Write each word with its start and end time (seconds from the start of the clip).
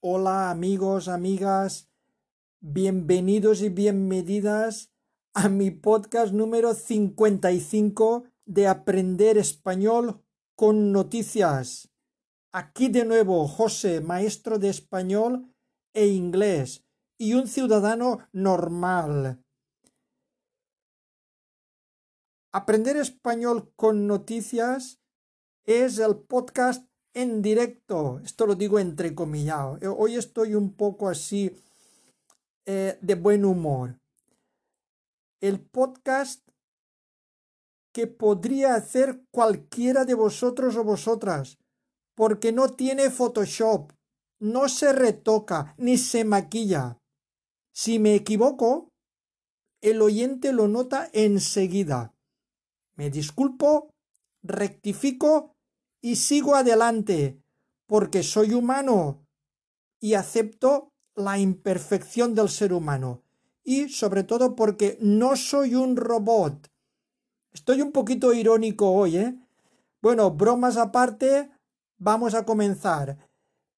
Hola 0.00 0.50
amigos, 0.50 1.08
amigas, 1.08 1.88
bienvenidos 2.60 3.62
y 3.62 3.70
bienvenidas 3.70 4.92
a 5.32 5.48
mi 5.48 5.70
podcast 5.70 6.34
número 6.34 6.74
55 6.74 8.24
de 8.44 8.68
Aprender 8.68 9.38
Español 9.38 10.22
con 10.54 10.92
Noticias. 10.92 11.90
Aquí 12.52 12.88
de 12.88 13.06
nuevo 13.06 13.48
José, 13.48 14.02
maestro 14.02 14.58
de 14.58 14.68
español 14.68 15.50
e 15.94 16.08
inglés 16.08 16.84
y 17.16 17.32
un 17.32 17.48
ciudadano 17.48 18.18
normal. 18.32 19.42
Aprender 22.52 22.98
español 22.98 23.72
con 23.76 24.06
noticias 24.06 25.00
es 25.64 25.98
el 25.98 26.18
podcast 26.18 26.86
en 27.16 27.40
directo. 27.40 28.20
Esto 28.22 28.46
lo 28.46 28.54
digo 28.54 28.78
entrecomillado. 28.78 29.78
Eh, 29.80 29.88
hoy 29.88 30.16
estoy 30.16 30.54
un 30.54 30.74
poco 30.74 31.08
así 31.08 31.50
eh, 32.66 32.98
de 33.00 33.14
buen 33.14 33.46
humor. 33.46 33.98
El 35.40 35.60
podcast 35.60 36.46
que 37.94 38.06
podría 38.06 38.74
hacer 38.74 39.22
cualquiera 39.30 40.04
de 40.04 40.12
vosotros 40.12 40.76
o 40.76 40.84
vosotras, 40.84 41.56
porque 42.14 42.52
no 42.52 42.68
tiene 42.68 43.08
Photoshop, 43.08 43.92
no 44.38 44.68
se 44.68 44.92
retoca 44.92 45.74
ni 45.78 45.96
se 45.96 46.24
maquilla. 46.24 46.98
Si 47.74 47.98
me 47.98 48.14
equivoco, 48.14 48.90
el 49.80 50.02
oyente 50.02 50.52
lo 50.52 50.68
nota 50.68 51.08
enseguida. 51.14 52.12
Me 52.94 53.08
disculpo, 53.08 53.88
rectifico 54.42 55.55
y 56.00 56.16
sigo 56.16 56.54
adelante, 56.54 57.42
porque 57.86 58.22
soy 58.22 58.52
humano 58.52 59.26
y 60.00 60.14
acepto 60.14 60.92
la 61.14 61.38
imperfección 61.38 62.34
del 62.34 62.48
ser 62.48 62.72
humano. 62.72 63.22
Y 63.64 63.88
sobre 63.88 64.22
todo 64.22 64.54
porque 64.54 64.98
no 65.00 65.36
soy 65.36 65.74
un 65.74 65.96
robot. 65.96 66.70
Estoy 67.52 67.82
un 67.82 67.90
poquito 67.90 68.32
irónico 68.32 68.92
hoy, 68.92 69.16
¿eh? 69.16 69.38
Bueno, 70.02 70.30
bromas 70.30 70.76
aparte, 70.76 71.50
vamos 71.98 72.34
a 72.34 72.44
comenzar. 72.44 73.28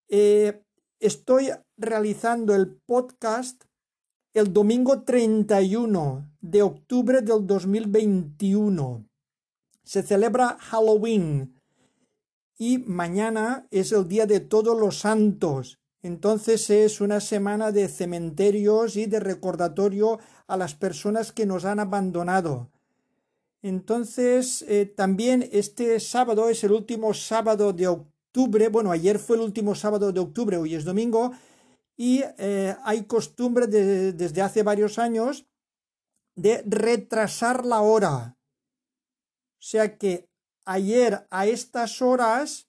Eh, 0.08 0.62
estoy 1.00 1.50
realizando 1.76 2.54
el 2.54 2.74
podcast 2.74 3.64
el 4.34 4.52
domingo 4.52 5.02
31 5.02 6.30
de 6.40 6.62
octubre 6.62 7.22
del 7.22 7.46
2021. 7.46 9.08
Se 9.82 10.02
celebra 10.02 10.56
Halloween 10.60 11.57
y 12.58 12.78
mañana 12.78 13.66
es 13.70 13.92
el 13.92 14.08
día 14.08 14.26
de 14.26 14.40
todos 14.40 14.78
los 14.78 14.98
santos. 14.98 15.78
Entonces 16.02 16.68
es 16.70 17.00
una 17.00 17.20
semana 17.20 17.72
de 17.72 17.88
cementerios 17.88 18.96
y 18.96 19.06
de 19.06 19.20
recordatorio 19.20 20.18
a 20.46 20.56
las 20.56 20.74
personas 20.74 21.32
que 21.32 21.46
nos 21.46 21.64
han 21.64 21.80
abandonado. 21.80 22.70
Entonces 23.62 24.64
eh, 24.68 24.86
también 24.86 25.48
este 25.52 25.98
sábado 26.00 26.48
es 26.48 26.62
el 26.64 26.72
último 26.72 27.14
sábado 27.14 27.72
de 27.72 27.88
octubre. 27.88 28.68
Bueno, 28.68 28.90
ayer 28.90 29.18
fue 29.18 29.36
el 29.36 29.42
último 29.42 29.74
sábado 29.74 30.12
de 30.12 30.20
octubre, 30.20 30.56
hoy 30.56 30.74
es 30.74 30.84
domingo. 30.84 31.32
Y 31.96 32.22
eh, 32.38 32.76
hay 32.84 33.04
costumbre 33.04 33.66
desde 33.66 34.42
hace 34.42 34.62
varios 34.62 35.00
años 35.00 35.46
de 36.36 36.62
retrasar 36.64 37.66
la 37.66 37.80
hora. 37.80 38.38
O 39.58 39.62
sea 39.62 39.98
que 39.98 40.27
ayer 40.68 41.26
a 41.30 41.46
estas 41.46 42.02
horas 42.02 42.68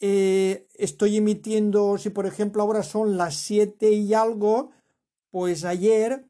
eh, 0.00 0.68
estoy 0.74 1.16
emitiendo, 1.16 1.98
si 1.98 2.10
por 2.10 2.26
ejemplo 2.26 2.62
ahora 2.62 2.84
son 2.84 3.16
las 3.16 3.34
7 3.34 3.90
y 3.90 4.14
algo, 4.14 4.70
pues 5.30 5.64
ayer 5.64 6.28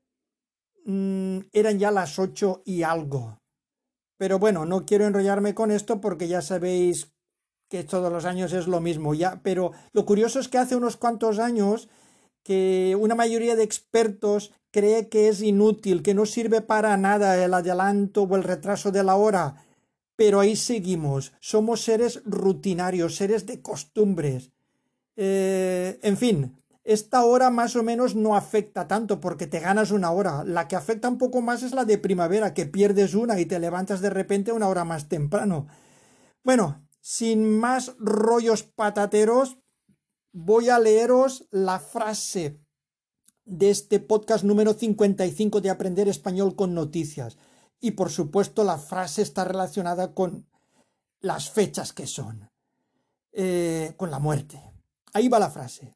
mm, 0.86 1.39
eran 1.52 1.78
ya 1.78 1.90
las 1.90 2.18
8 2.18 2.62
y 2.64 2.83
algo. 2.83 3.39
Pero 4.17 4.39
bueno, 4.39 4.64
no 4.64 4.86
quiero 4.86 5.06
enrollarme 5.06 5.55
con 5.55 5.70
esto 5.70 6.01
porque 6.01 6.28
ya 6.28 6.40
sabéis 6.40 7.12
que 7.68 7.84
todos 7.84 8.11
los 8.11 8.24
años 8.24 8.55
es 8.55 8.66
lo 8.66 8.80
mismo 8.80 9.12
ya. 9.12 9.40
Pero 9.42 9.72
lo 9.92 10.06
curioso 10.06 10.40
es 10.40 10.48
que 10.48 10.58
hace 10.58 10.77
unos 10.77 10.96
cuantos 10.96 11.39
años 11.39 11.89
que 12.42 12.96
una 12.98 13.14
mayoría 13.14 13.56
de 13.56 13.64
expertos 13.64 14.52
cree 14.70 15.08
que 15.08 15.28
es 15.28 15.42
inútil, 15.42 16.02
que 16.02 16.14
no 16.14 16.24
sirve 16.24 16.62
para 16.62 16.96
nada 16.96 17.42
el 17.42 17.52
adelanto 17.52 18.22
o 18.22 18.36
el 18.36 18.45
retraso 18.45 18.90
de 18.90 19.02
la 19.02 19.16
hora 19.16 19.64
pero 20.17 20.41
ahí 20.41 20.57
seguimos. 20.57 21.33
Somos 21.41 21.83
seres 21.83 22.23
rutinarios, 22.25 23.17
seres 23.17 23.47
de 23.47 23.61
costumbres. 23.63 24.51
Eh, 25.17 25.98
en 26.02 26.17
fin, 26.17 26.57
esta 26.85 27.25
hora 27.25 27.51
más 27.51 27.77
o 27.77 27.83
menos 27.83 28.14
no 28.14 28.36
afecta 28.36 28.86
tanto 28.86 29.20
porque 29.20 29.47
te 29.47 29.61
ganas 29.61 29.91
una 29.91 30.11
hora. 30.11 30.45
La 30.45 30.69
que 30.69 30.77
afecta 30.77 31.08
un 31.08 31.19
poco 31.19 31.41
más 31.41 31.63
es 31.63 31.73
la 31.73 31.85
de 31.85 31.98
primavera, 31.98 32.55
que 32.55 32.67
pierdes 32.67 33.14
una 33.14 33.41
y 33.41 33.47
te 33.47 33.58
levantas 33.58 34.01
de 34.01 34.11
repente 34.11 34.52
una 34.52 34.69
hora 34.69 34.85
más 34.85 35.08
temprano. 35.08 35.67
Bueno, 36.42 36.86
sin 37.01 37.58
más 37.58 37.95
rollos 37.98 38.63
patateros, 38.63 39.58
voy 40.33 40.69
a 40.69 40.79
leeros 40.79 41.48
la 41.51 41.79
frase 41.79 42.61
de 43.46 43.70
este 43.70 43.98
podcast 43.98 44.45
número 44.45 44.75
55 44.75 45.61
de 45.61 45.70
Aprender 45.70 46.08
Español 46.08 46.55
con 46.57 46.75
Noticias 46.75 47.36
y 47.84 47.90
por 47.90 48.11
supuesto 48.11 48.64
la 48.64 48.78
frase 48.78 49.20
está 49.20 49.45
relacionada 49.45 50.14
con 50.14 50.46
las 51.20 51.50
fechas 51.50 51.92
que 51.92 52.06
son, 52.06 52.48
eh, 53.30 53.92
con 53.98 54.11
la 54.11 54.18
muerte. 54.18 54.58
Ahí 55.12 55.28
va 55.28 55.39
la 55.39 55.50
frase. 55.50 55.95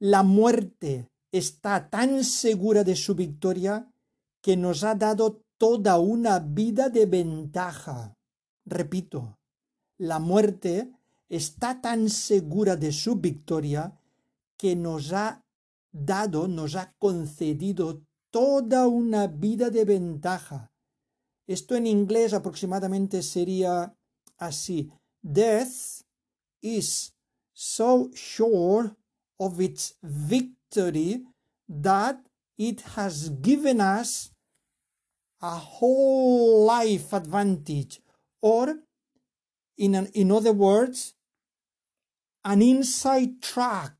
La 0.00 0.24
muerte 0.24 1.08
está 1.30 1.88
tan 1.88 2.24
segura 2.24 2.82
de 2.82 2.96
su 2.96 3.14
victoria 3.14 3.88
que 4.40 4.56
nos 4.56 4.82
ha 4.82 4.96
dado 4.96 5.42
toda 5.58 6.00
una 6.00 6.40
vida 6.40 6.88
de 6.88 7.06
ventaja. 7.06 8.16
Repito, 8.64 9.38
la 9.98 10.18
muerte 10.18 10.90
está 11.28 11.80
tan 11.80 12.10
segura 12.10 12.74
de 12.74 12.90
su 12.90 13.14
victoria 13.14 13.96
que 14.56 14.74
nos 14.74 15.12
ha 15.12 15.44
dado, 15.92 16.48
nos 16.48 16.74
ha 16.74 16.92
concedido 16.98 18.02
toda 18.32 18.88
una 18.88 19.28
vida 19.28 19.70
de 19.70 19.84
ventaja. 19.84 20.72
Esto 21.46 21.76
en 21.76 21.86
inglés 21.86 22.32
aproximadamente 22.32 23.22
sería 23.22 23.94
así. 24.38 24.90
Death 25.22 26.02
is 26.60 27.14
so 27.52 28.10
sure 28.14 28.96
of 29.38 29.60
its 29.60 29.96
victory 30.02 31.24
that 31.68 32.18
it 32.58 32.80
has 32.96 33.30
given 33.40 33.80
us 33.80 34.32
a 35.40 35.58
whole 35.58 36.64
life 36.64 37.12
advantage 37.12 38.00
or 38.40 38.82
in, 39.76 39.94
an, 39.94 40.08
in 40.14 40.32
other 40.32 40.52
words 40.52 41.14
an 42.44 42.62
inside 42.62 43.40
track 43.40 43.96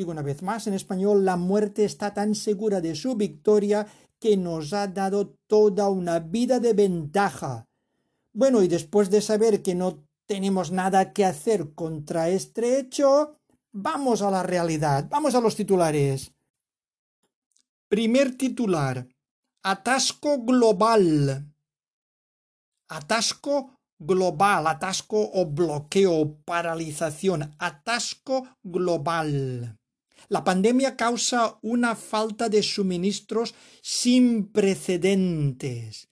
Digo 0.00 0.12
una 0.12 0.22
vez 0.22 0.42
más 0.42 0.66
en 0.66 0.72
español, 0.72 1.26
la 1.26 1.36
muerte 1.36 1.84
está 1.84 2.14
tan 2.14 2.34
segura 2.34 2.80
de 2.80 2.94
su 2.94 3.16
victoria 3.16 3.86
que 4.20 4.36
nos 4.36 4.72
ha 4.72 4.86
dado 4.86 5.34
toda 5.46 5.88
una 5.88 6.20
vida 6.20 6.60
de 6.60 6.74
ventaja. 6.74 7.66
Bueno, 8.32 8.62
y 8.62 8.68
después 8.68 9.10
de 9.10 9.22
saber 9.22 9.62
que 9.62 9.74
no 9.74 10.04
tenemos 10.26 10.70
nada 10.70 11.12
que 11.12 11.24
hacer 11.24 11.74
contra 11.74 12.28
este 12.28 12.78
hecho, 12.78 13.36
vamos 13.72 14.22
a 14.22 14.30
la 14.30 14.42
realidad, 14.42 15.08
vamos 15.10 15.34
a 15.34 15.40
los 15.40 15.56
titulares. 15.56 16.32
Primer 17.88 18.36
titular. 18.36 19.08
Atasco 19.62 20.38
global. 20.44 21.52
Atasco 22.88 23.74
global, 23.98 24.66
atasco 24.66 25.30
o 25.34 25.46
bloqueo, 25.46 26.36
paralización, 26.44 27.54
atasco 27.58 28.56
global. 28.62 29.79
La 30.28 30.44
pandemia 30.44 30.96
causa 30.96 31.58
una 31.62 31.94
falta 31.96 32.48
de 32.48 32.62
suministros 32.62 33.54
sin 33.82 34.48
precedentes. 34.52 36.08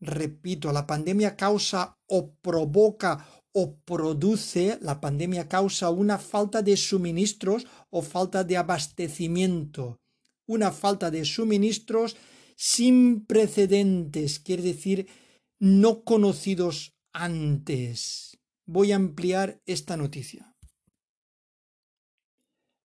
Repito, 0.00 0.72
la 0.72 0.86
pandemia 0.86 1.36
causa 1.36 1.98
o 2.08 2.34
provoca 2.40 3.24
o 3.52 3.76
produce, 3.84 4.78
la 4.80 5.00
pandemia 5.00 5.48
causa 5.48 5.90
una 5.90 6.18
falta 6.18 6.62
de 6.62 6.76
suministros 6.76 7.66
o 7.90 8.02
falta 8.02 8.44
de 8.44 8.56
abastecimiento. 8.56 10.00
Una 10.46 10.72
falta 10.72 11.10
de 11.10 11.24
suministros 11.24 12.16
sin 12.56 13.24
precedentes, 13.26 14.40
quiere 14.40 14.62
decir 14.62 15.06
no 15.60 16.02
conocidos 16.02 16.94
antes. 17.12 18.38
Voy 18.66 18.92
a 18.92 18.96
ampliar 18.96 19.60
esta 19.66 19.96
noticia. 19.96 20.51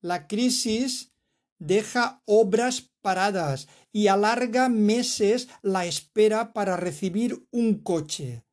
La 0.01 0.27
crisis 0.27 1.11
deja 1.59 2.21
obras 2.25 2.91
paradas 3.01 3.67
y 3.91 4.07
alarga 4.07 4.69
meses 4.69 5.47
la 5.61 5.85
espera 5.85 6.53
para 6.53 6.77
recibir 6.77 7.47
un 7.51 7.79
coche. 7.79 8.43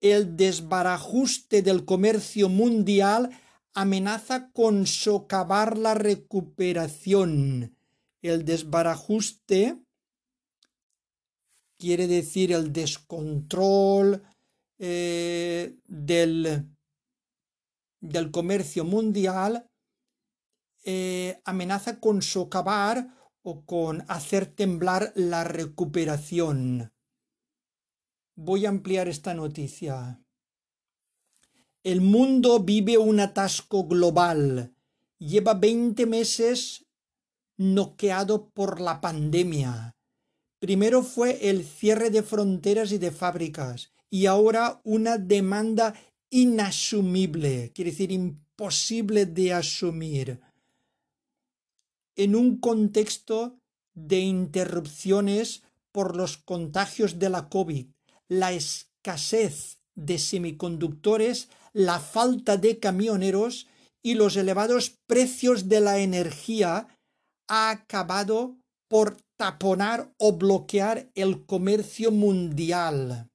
El 0.00 0.36
desbarajuste 0.36 1.62
del 1.62 1.84
comercio 1.84 2.48
mundial 2.48 3.30
amenaza 3.72 4.50
con 4.52 4.86
socavar 4.86 5.78
la 5.78 5.94
recuperación. 5.94 7.76
El 8.22 8.44
desbarajuste 8.44 9.78
quiere 11.78 12.06
decir 12.06 12.52
el 12.52 12.72
descontrol 12.72 14.22
eh, 14.78 15.76
del, 15.86 16.66
del, 18.00 18.30
comercio 18.30 18.84
mundial, 18.84 19.68
eh, 20.84 21.40
amenaza 21.44 22.00
con 22.00 22.22
socavar 22.22 23.08
o 23.42 23.64
con 23.64 24.04
hacer 24.08 24.46
temblar 24.46 25.12
la 25.14 25.44
recuperación. 25.44 26.92
Voy 28.36 28.66
a 28.66 28.70
ampliar 28.70 29.08
esta 29.08 29.34
noticia. 29.34 30.20
El 31.82 32.00
mundo 32.00 32.60
vive 32.60 32.98
un 32.98 33.20
atasco 33.20 33.86
global. 33.86 34.74
Lleva 35.18 35.54
20 35.54 36.06
meses 36.06 36.86
noqueado 37.56 38.48
por 38.50 38.80
la 38.80 39.00
pandemia. 39.00 39.94
Primero 40.58 41.02
fue 41.02 41.50
el 41.50 41.64
cierre 41.64 42.10
de 42.10 42.22
fronteras 42.22 42.90
y 42.92 42.98
de 42.98 43.10
fábricas 43.10 43.92
y 44.08 44.26
ahora 44.26 44.80
una 44.84 45.18
demanda 45.18 45.94
inasumible, 46.30 47.70
quiere 47.74 47.90
decir 47.90 48.10
imposible 48.10 49.26
de 49.26 49.52
asumir. 49.52 50.40
En 52.16 52.36
un 52.36 52.58
contexto 52.58 53.58
de 53.94 54.20
interrupciones 54.20 55.62
por 55.92 56.16
los 56.16 56.36
contagios 56.36 57.18
de 57.18 57.30
la 57.30 57.48
COVID, 57.48 57.86
la 58.28 58.52
escasez 58.52 59.78
de 59.94 60.18
semiconductores 60.18 61.48
la 61.74 61.98
falta 61.98 62.56
de 62.56 62.78
camioneros 62.78 63.66
y 64.02 64.14
los 64.14 64.36
elevados 64.36 64.96
precios 65.06 65.68
de 65.68 65.80
la 65.80 65.98
energía 65.98 66.88
ha 67.48 67.70
acabado 67.70 68.56
por 68.88 69.16
taponar 69.36 70.14
o 70.18 70.32
bloquear 70.32 71.10
el 71.14 71.44
comercio 71.44 72.12
mundial. 72.12 73.28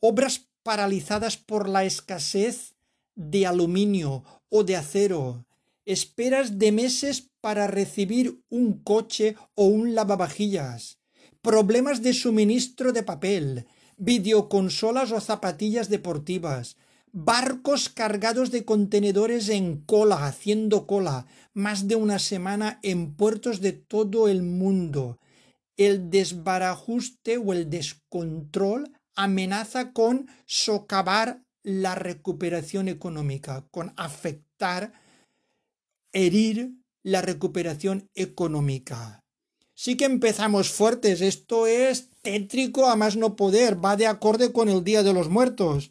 Obras 0.00 0.48
paralizadas 0.62 1.36
por 1.36 1.68
la 1.68 1.84
escasez 1.84 2.74
de 3.14 3.46
aluminio 3.46 4.24
o 4.48 4.64
de 4.64 4.76
acero, 4.76 5.44
esperas 5.84 6.58
de 6.58 6.72
meses 6.72 7.30
para 7.40 7.66
recibir 7.66 8.42
un 8.48 8.82
coche 8.82 9.36
o 9.54 9.66
un 9.66 9.94
lavavajillas, 9.94 10.98
problemas 11.42 12.02
de 12.02 12.14
suministro 12.14 12.92
de 12.92 13.02
papel, 13.02 13.66
videoconsolas 13.96 15.12
o 15.12 15.20
zapatillas 15.20 15.88
deportivas, 15.88 16.76
barcos 17.12 17.88
cargados 17.88 18.50
de 18.50 18.64
contenedores 18.64 19.48
en 19.48 19.82
cola, 19.82 20.26
haciendo 20.26 20.86
cola, 20.86 21.26
más 21.52 21.86
de 21.86 21.94
una 21.94 22.18
semana 22.18 22.80
en 22.82 23.14
puertos 23.14 23.60
de 23.60 23.72
todo 23.72 24.28
el 24.28 24.42
mundo. 24.42 25.20
El 25.76 26.10
desbarajuste 26.10 27.38
o 27.38 27.52
el 27.52 27.70
descontrol 27.70 28.92
amenaza 29.14 29.92
con 29.92 30.28
socavar 30.46 31.44
la 31.62 31.94
recuperación 31.94 32.88
económica, 32.88 33.64
con 33.70 33.92
afectar, 33.96 34.92
herir 36.14 36.72
la 37.02 37.20
recuperación 37.20 38.08
económica. 38.14 39.20
Sí 39.74 39.96
que 39.96 40.04
empezamos 40.04 40.70
fuertes, 40.70 41.20
esto 41.20 41.66
es 41.66 42.08
tétrico 42.22 42.86
a 42.86 42.96
más 42.96 43.16
no 43.16 43.36
poder, 43.36 43.84
va 43.84 43.96
de 43.96 44.06
acorde 44.06 44.52
con 44.52 44.68
el 44.68 44.84
Día 44.84 45.02
de 45.02 45.12
los 45.12 45.28
Muertos. 45.28 45.90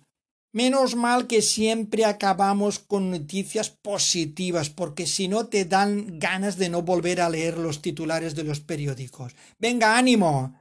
Menos 0.53 0.95
mal 0.95 1.27
que 1.27 1.41
siempre 1.41 2.05
acabamos 2.05 2.79
con 2.79 3.11
noticias 3.11 3.69
positivas, 3.69 4.69
porque 4.69 5.05
si 5.05 5.27
no 5.27 5.47
te 5.47 5.65
dan 5.65 6.19
ganas 6.19 6.57
de 6.57 6.69
no 6.69 6.83
volver 6.83 7.21
a 7.21 7.29
leer 7.29 7.57
los 7.57 7.81
titulares 7.81 8.35
de 8.35 8.43
los 8.43 8.59
periódicos. 8.59 9.35
Venga, 9.59 9.97
ánimo. 9.97 10.55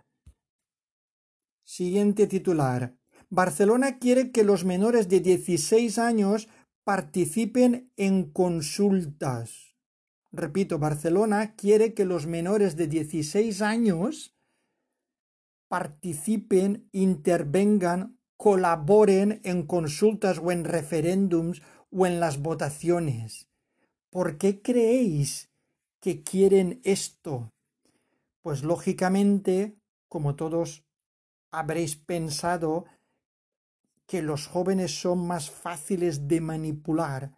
Siguiente 1.64 2.26
titular. 2.26 2.97
Barcelona 3.29 3.99
quiere 3.99 4.31
que 4.31 4.44
los 4.44 4.64
menores 4.64 5.09
de 5.09 5.20
16 5.20 5.99
años 5.99 6.49
participen 6.84 7.93
en 7.96 8.31
consultas. 8.31 9.76
Repito, 10.32 10.79
Barcelona 10.79 11.55
quiere 11.55 11.94
que 11.94 12.05
los 12.05 12.26
menores 12.26 12.76
de 12.76 12.87
16 12.87 13.62
años 13.62 14.34
participen, 15.69 16.88
intervengan 16.93 18.19
colaboren 18.43 19.40
en 19.44 19.64
consultas 19.69 20.38
o 20.38 20.50
en 20.50 20.64
referéndums 20.64 21.62
o 21.93 22.06
en 22.06 22.19
las 22.19 22.43
votaciones. 22.43 23.49
¿Por 24.11 24.37
qué 24.37 24.61
creéis 24.61 25.52
que 26.00 26.25
quieren 26.25 26.81
esto? 26.82 27.52
Pues 28.43 28.64
lógicamente, 28.64 29.78
como 30.08 30.35
todos 30.35 30.82
habréis 31.52 31.94
pensado, 31.94 32.85
que 34.12 34.20
los 34.20 34.47
jóvenes 34.47 35.00
son 35.00 35.26
más 35.26 35.50
fáciles 35.50 36.29
de 36.29 36.43
manipular 36.43 37.32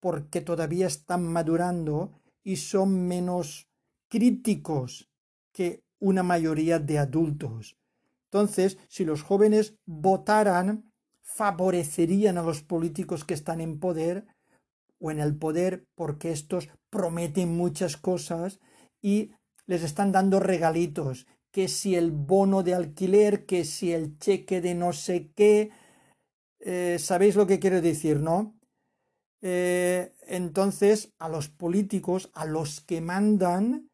porque 0.00 0.42
todavía 0.42 0.86
están 0.86 1.24
madurando 1.24 2.12
y 2.44 2.56
son 2.56 3.08
menos 3.08 3.70
críticos 4.06 5.08
que 5.50 5.82
una 5.98 6.22
mayoría 6.22 6.78
de 6.78 6.98
adultos. 6.98 7.78
Entonces, 8.26 8.76
si 8.86 9.06
los 9.06 9.22
jóvenes 9.22 9.78
votaran, 9.86 10.92
favorecerían 11.22 12.36
a 12.36 12.42
los 12.42 12.60
políticos 12.62 13.24
que 13.24 13.32
están 13.32 13.62
en 13.62 13.80
poder 13.80 14.26
o 14.98 15.10
en 15.10 15.20
el 15.20 15.34
poder 15.38 15.86
porque 15.94 16.32
estos 16.32 16.68
prometen 16.90 17.56
muchas 17.56 17.96
cosas 17.96 18.60
y 19.00 19.30
les 19.64 19.82
están 19.82 20.12
dando 20.12 20.38
regalitos, 20.38 21.26
que 21.50 21.66
si 21.68 21.94
el 21.94 22.10
bono 22.10 22.62
de 22.62 22.74
alquiler, 22.74 23.46
que 23.46 23.64
si 23.64 23.94
el 23.94 24.18
cheque 24.18 24.60
de 24.60 24.74
no 24.74 24.92
sé 24.92 25.32
qué, 25.34 25.70
eh, 26.60 26.98
¿sabéis 26.98 27.36
lo 27.36 27.46
que 27.46 27.58
quiero 27.58 27.80
decir, 27.80 28.20
no? 28.20 28.58
Eh, 29.42 30.14
entonces, 30.26 31.12
a 31.18 31.28
los 31.28 31.48
políticos, 31.48 32.30
a 32.34 32.44
los 32.44 32.80
que 32.82 33.00
mandan, 33.00 33.90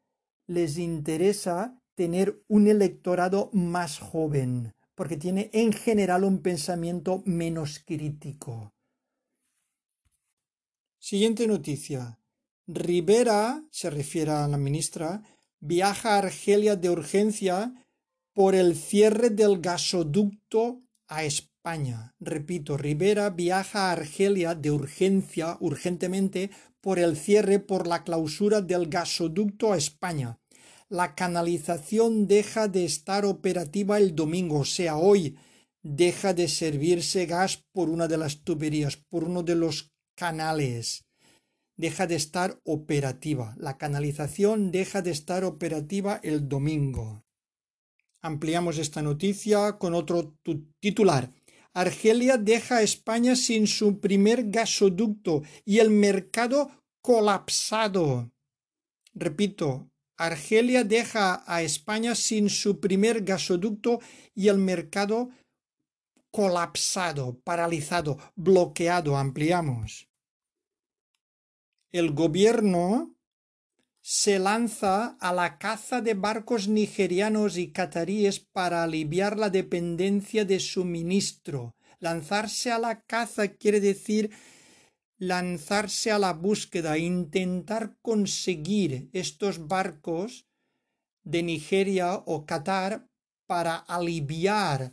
les 0.48 0.78
interesa 0.78 1.80
tener 1.94 2.42
un 2.48 2.66
electorado 2.66 3.50
más 3.52 3.98
joven, 3.98 4.72
porque 4.94 5.16
tiene 5.16 5.50
en 5.52 5.72
general 5.72 6.24
un 6.24 6.42
pensamiento 6.42 7.22
menos 7.24 7.78
crítico. 7.78 8.72
Siguiente 10.98 11.46
noticia. 11.46 12.18
Rivera, 12.66 13.64
se 13.70 13.90
refiere 13.90 14.32
a 14.32 14.48
la 14.48 14.58
ministra, 14.58 15.22
viaja 15.60 16.14
a 16.14 16.18
Argelia 16.18 16.74
de 16.74 16.90
urgencia 16.90 17.72
por 18.32 18.56
el 18.56 18.74
cierre 18.74 19.30
del 19.30 19.60
gasoducto 19.60 20.82
a 21.08 21.24
España. 21.24 22.14
Repito, 22.20 22.76
Rivera 22.76 23.30
viaja 23.30 23.88
a 23.88 23.92
Argelia 23.92 24.54
de 24.54 24.70
urgencia, 24.70 25.56
urgentemente, 25.60 26.50
por 26.80 26.98
el 26.98 27.16
cierre 27.16 27.58
por 27.58 27.86
la 27.86 28.04
clausura 28.04 28.60
del 28.60 28.88
gasoducto 28.88 29.72
a 29.72 29.76
España 29.76 30.38
la 30.88 31.14
canalización 31.14 32.28
deja 32.28 32.68
de 32.68 32.84
estar 32.84 33.24
operativa 33.24 33.98
el 33.98 34.14
domingo, 34.14 34.60
o 34.60 34.64
sea, 34.64 34.96
hoy 34.96 35.36
deja 35.82 36.32
de 36.32 36.48
servirse 36.48 37.26
gas 37.26 37.64
por 37.72 37.90
una 37.90 38.06
de 38.06 38.18
las 38.18 38.42
tuberías, 38.44 38.96
por 38.96 39.24
uno 39.24 39.42
de 39.42 39.56
los 39.56 39.92
canales. 40.16 41.04
Deja 41.76 42.06
de 42.06 42.14
estar 42.14 42.60
operativa. 42.64 43.54
La 43.58 43.76
canalización 43.76 44.70
deja 44.70 45.02
de 45.02 45.10
estar 45.10 45.44
operativa 45.44 46.20
el 46.22 46.48
domingo. 46.48 47.25
Ampliamos 48.26 48.78
esta 48.78 49.02
noticia 49.02 49.78
con 49.78 49.94
otro 49.94 50.36
titular. 50.80 51.32
Argelia 51.74 52.36
deja 52.36 52.78
a 52.78 52.82
España 52.82 53.36
sin 53.36 53.68
su 53.68 54.00
primer 54.00 54.50
gasoducto 54.50 55.42
y 55.64 55.78
el 55.78 55.90
mercado 55.90 56.72
colapsado. 57.00 58.32
Repito, 59.14 59.88
Argelia 60.16 60.82
deja 60.82 61.44
a 61.46 61.62
España 61.62 62.16
sin 62.16 62.50
su 62.50 62.80
primer 62.80 63.22
gasoducto 63.22 64.00
y 64.34 64.48
el 64.48 64.58
mercado 64.58 65.30
colapsado, 66.32 67.38
paralizado, 67.44 68.18
bloqueado. 68.34 69.16
Ampliamos. 69.16 70.08
El 71.92 72.12
gobierno 72.12 73.15
se 74.08 74.38
lanza 74.38 75.16
a 75.18 75.32
la 75.32 75.58
caza 75.58 76.00
de 76.00 76.14
barcos 76.14 76.68
nigerianos 76.68 77.58
y 77.58 77.72
cataríes 77.72 78.38
para 78.38 78.84
aliviar 78.84 79.36
la 79.36 79.50
dependencia 79.50 80.44
de 80.44 80.60
suministro. 80.60 81.74
Lanzarse 81.98 82.70
a 82.70 82.78
la 82.78 83.00
caza 83.00 83.48
quiere 83.48 83.80
decir 83.80 84.30
lanzarse 85.18 86.12
a 86.12 86.20
la 86.20 86.34
búsqueda, 86.34 86.98
intentar 86.98 87.96
conseguir 88.00 89.10
estos 89.12 89.66
barcos 89.66 90.46
de 91.24 91.42
Nigeria 91.42 92.14
o 92.14 92.46
Qatar 92.46 93.08
para 93.48 93.74
aliviar 93.74 94.92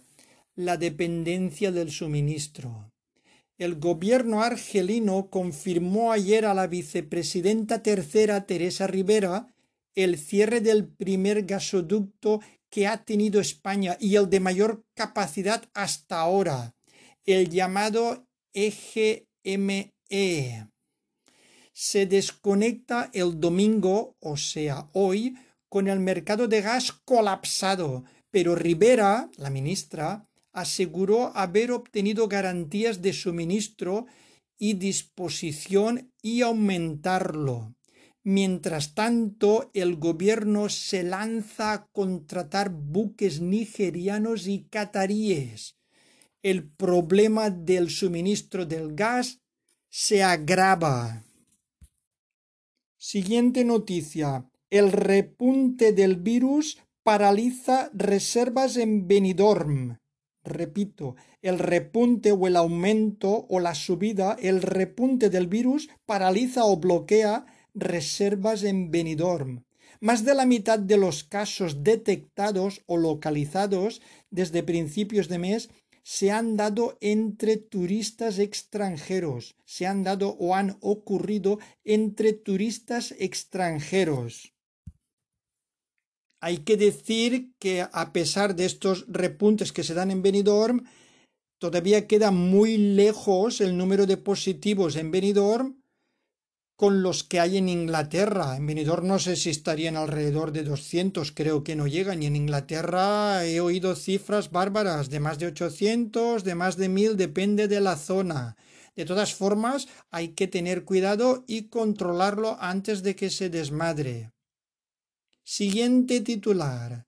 la 0.55 0.77
dependencia 0.77 1.72
del 1.72 1.91
suministro. 1.91 2.93
El 3.63 3.79
gobierno 3.79 4.43
argelino 4.43 5.29
confirmó 5.29 6.12
ayer 6.12 6.46
a 6.46 6.53
la 6.53 6.67
vicepresidenta 6.67 7.82
tercera 7.82 8.46
Teresa 8.46 8.88
Rivera 8.88 9.48
el 9.96 10.17
cierre 10.17 10.60
del 10.60 10.88
primer 10.88 11.43
gasoducto 11.43 12.41
que 12.70 12.88
ha 12.88 13.05
tenido 13.05 13.39
España 13.39 13.98
y 14.00 14.15
el 14.15 14.29
de 14.29 14.39
mayor 14.39 14.84
capacidad 14.96 15.63
hasta 15.74 16.20
ahora, 16.20 16.75
el 17.25 17.50
llamado 17.50 18.27
EGME. 18.53 19.93
Se 21.72 22.05
desconecta 22.05 23.10
el 23.13 23.39
domingo, 23.39 24.15
o 24.20 24.38
sea, 24.38 24.89
hoy, 24.93 25.38
con 25.70 25.88
el 25.88 26.00
mercado 26.00 26.48
de 26.48 26.62
gas 26.62 26.91
colapsado, 26.91 28.03
pero 28.29 28.55
Rivera, 28.55 29.29
la 29.38 29.50
ministra, 29.50 30.27
aseguró 30.54 31.36
haber 31.36 31.72
obtenido 31.72 32.28
garantías 32.28 33.02
de 33.02 33.12
suministro 33.12 34.06
y 34.58 34.76
disposición 34.76 36.14
y 36.22 36.42
aumentarlo. 36.42 37.76
Mientras 38.24 38.94
tanto, 38.94 39.70
el 39.74 39.98
gobierno 39.98 40.70
se 40.70 41.04
lanza 41.04 41.74
a 41.74 41.88
contratar 41.88 42.70
buques 42.70 43.42
nigerianos 43.42 44.48
y 44.48 44.64
cataríes. 44.70 45.76
El 46.42 46.70
problema 46.70 47.50
del 47.50 47.90
suministro 47.90 48.66
del 48.66 48.96
gas 48.96 49.42
se 49.90 50.24
agrava. 50.24 51.26
Siguiente 52.98 53.66
noticia. 53.66 54.50
El 54.70 54.92
repunte 54.92 55.92
del 55.92 56.16
virus 56.16 56.80
paraliza 57.04 57.92
reservas 57.94 58.78
en 58.78 59.08
Benidorm. 59.08 59.98
Repito, 60.44 61.16
el 61.42 61.58
repunte 61.58 62.32
o 62.32 62.48
el 62.48 62.56
aumento 62.56 63.46
o 63.50 63.60
la 63.60 63.76
subida, 63.76 64.36
el 64.42 64.62
repunte 64.62 65.30
del 65.30 65.48
virus 65.48 65.90
paraliza 66.06 66.66
o 66.66 66.78
bloquea 66.78 67.46
reservas 67.74 68.64
en 68.64 68.92
Benidorm. 68.92 69.64
Más 70.02 70.26
de 70.26 70.36
la 70.36 70.46
mitad 70.46 70.80
de 70.80 70.98
los 70.98 71.24
casos 71.24 71.84
detectados 71.84 72.82
o 72.88 72.98
localizados 72.98 74.02
desde 74.32 74.62
principios 74.62 75.30
de 75.30 75.40
mes 75.40 75.70
se 76.04 76.32
han 76.32 76.58
dado 76.58 76.98
entre 77.00 77.56
turistas 77.56 78.38
extranjeros, 78.38 79.56
se 79.64 79.88
han 79.88 80.04
dado 80.04 80.36
o 80.38 80.56
han 80.56 80.78
ocurrido 80.82 81.60
entre 81.86 82.34
turistas 82.34 83.16
extranjeros. 83.18 84.53
Hay 86.46 86.58
que 86.58 86.76
decir 86.76 87.54
que 87.58 87.88
a 87.90 88.12
pesar 88.12 88.54
de 88.58 88.66
estos 88.66 89.06
repuntes 89.08 89.72
que 89.72 89.82
se 89.82 89.94
dan 89.94 90.12
en 90.12 90.22
Benidorm, 90.22 90.84
todavía 91.58 92.06
queda 92.06 92.32
muy 92.32 92.76
lejos 92.78 93.62
el 93.62 93.78
número 93.78 94.06
de 94.08 94.18
positivos 94.18 94.98
en 94.98 95.10
Benidorm 95.10 95.82
con 96.76 97.02
los 97.02 97.24
que 97.24 97.40
hay 97.40 97.56
en 97.56 97.70
Inglaterra. 97.70 98.58
En 98.58 98.66
Benidorm 98.66 99.08
no 99.08 99.20
sé 99.20 99.38
si 99.38 99.52
estarían 99.52 99.96
alrededor 99.96 100.52
de 100.52 100.64
200, 100.64 101.32
creo 101.32 101.64
que 101.64 101.78
no 101.78 101.88
llegan. 101.88 102.22
Y 102.22 102.26
en 102.26 102.36
Inglaterra 102.36 103.46
he 103.46 103.62
oído 103.62 103.96
cifras 103.96 104.52
bárbaras 104.52 105.10
de 105.10 105.22
más 105.22 105.40
de 105.40 105.46
800, 105.46 106.44
de 106.44 106.56
más 106.56 106.76
de 106.76 106.90
1000, 106.90 107.16
depende 107.16 107.70
de 107.70 107.80
la 107.80 107.96
zona. 107.96 108.58
De 108.98 109.06
todas 109.06 109.34
formas, 109.34 109.88
hay 110.12 110.34
que 110.34 110.50
tener 110.50 110.84
cuidado 110.84 111.46
y 111.48 111.70
controlarlo 111.70 112.58
antes 112.60 113.02
de 113.02 113.16
que 113.16 113.30
se 113.30 113.50
desmadre. 113.50 114.33
Siguiente 115.44 116.22
titular. 116.22 117.06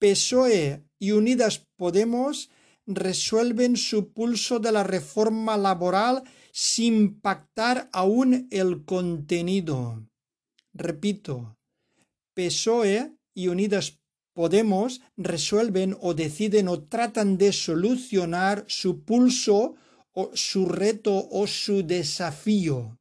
PSOE 0.00 0.84
y 0.98 1.12
Unidas 1.12 1.64
Podemos 1.76 2.50
resuelven 2.86 3.76
su 3.76 4.12
pulso 4.12 4.58
de 4.58 4.72
la 4.72 4.82
reforma 4.82 5.56
laboral 5.56 6.24
sin 6.52 7.20
pactar 7.20 7.88
aún 7.92 8.48
el 8.50 8.84
contenido. 8.84 10.06
Repito, 10.72 11.56
PSOE 12.34 13.12
y 13.34 13.48
Unidas 13.48 13.98
Podemos 14.34 15.00
resuelven 15.16 15.96
o 16.00 16.12
deciden 16.12 16.66
o 16.66 16.82
tratan 16.82 17.38
de 17.38 17.52
solucionar 17.52 18.64
su 18.66 19.04
pulso 19.04 19.76
o 20.10 20.32
su 20.34 20.66
reto 20.66 21.28
o 21.30 21.46
su 21.46 21.86
desafío. 21.86 22.98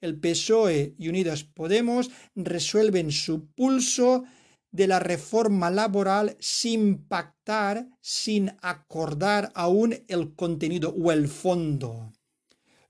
El 0.00 0.18
PSOE 0.18 0.94
y 0.98 1.08
Unidas 1.08 1.44
Podemos 1.44 2.10
resuelven 2.34 3.12
su 3.12 3.46
pulso 3.48 4.24
de 4.72 4.86
la 4.86 4.98
reforma 4.98 5.70
laboral 5.70 6.36
sin 6.40 6.98
pactar, 7.06 7.88
sin 8.00 8.52
acordar 8.62 9.50
aún 9.54 10.04
el 10.08 10.34
contenido 10.34 10.90
o 10.90 11.12
el 11.12 11.28
fondo. 11.28 12.12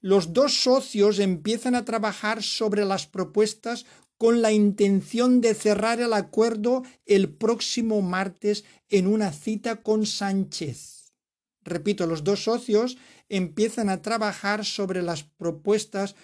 Los 0.00 0.32
dos 0.32 0.54
socios 0.62 1.18
empiezan 1.18 1.74
a 1.74 1.84
trabajar 1.84 2.42
sobre 2.42 2.84
las 2.84 3.06
propuestas 3.06 3.86
con 4.16 4.42
la 4.42 4.52
intención 4.52 5.40
de 5.40 5.54
cerrar 5.54 6.00
el 6.00 6.12
acuerdo 6.12 6.82
el 7.06 7.30
próximo 7.30 8.02
martes 8.02 8.64
en 8.88 9.06
una 9.06 9.32
cita 9.32 9.82
con 9.82 10.06
Sánchez. 10.06 11.14
Repito, 11.62 12.06
los 12.06 12.24
dos 12.24 12.44
socios 12.44 12.98
empiezan 13.28 13.88
a 13.88 14.02
trabajar 14.02 14.64
sobre 14.64 15.02
las 15.02 15.22
propuestas 15.22 16.16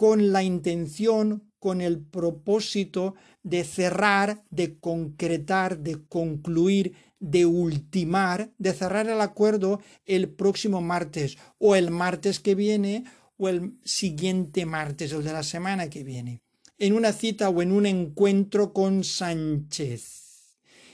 con 0.00 0.32
la 0.32 0.42
intención, 0.42 1.52
con 1.58 1.82
el 1.82 2.00
propósito 2.00 3.16
de 3.42 3.64
cerrar, 3.64 4.42
de 4.48 4.78
concretar, 4.78 5.80
de 5.80 6.02
concluir, 6.08 6.94
de 7.18 7.44
ultimar, 7.44 8.50
de 8.56 8.72
cerrar 8.72 9.10
el 9.10 9.20
acuerdo 9.20 9.82
el 10.06 10.30
próximo 10.30 10.80
martes 10.80 11.36
o 11.58 11.76
el 11.76 11.90
martes 11.90 12.40
que 12.40 12.54
viene 12.54 13.04
o 13.36 13.50
el 13.50 13.74
siguiente 13.84 14.64
martes, 14.64 15.12
el 15.12 15.22
de 15.22 15.34
la 15.34 15.42
semana 15.42 15.90
que 15.90 16.02
viene, 16.02 16.40
en 16.78 16.94
una 16.94 17.12
cita 17.12 17.50
o 17.50 17.60
en 17.60 17.70
un 17.70 17.84
encuentro 17.84 18.72
con 18.72 19.04
Sánchez. 19.04 20.30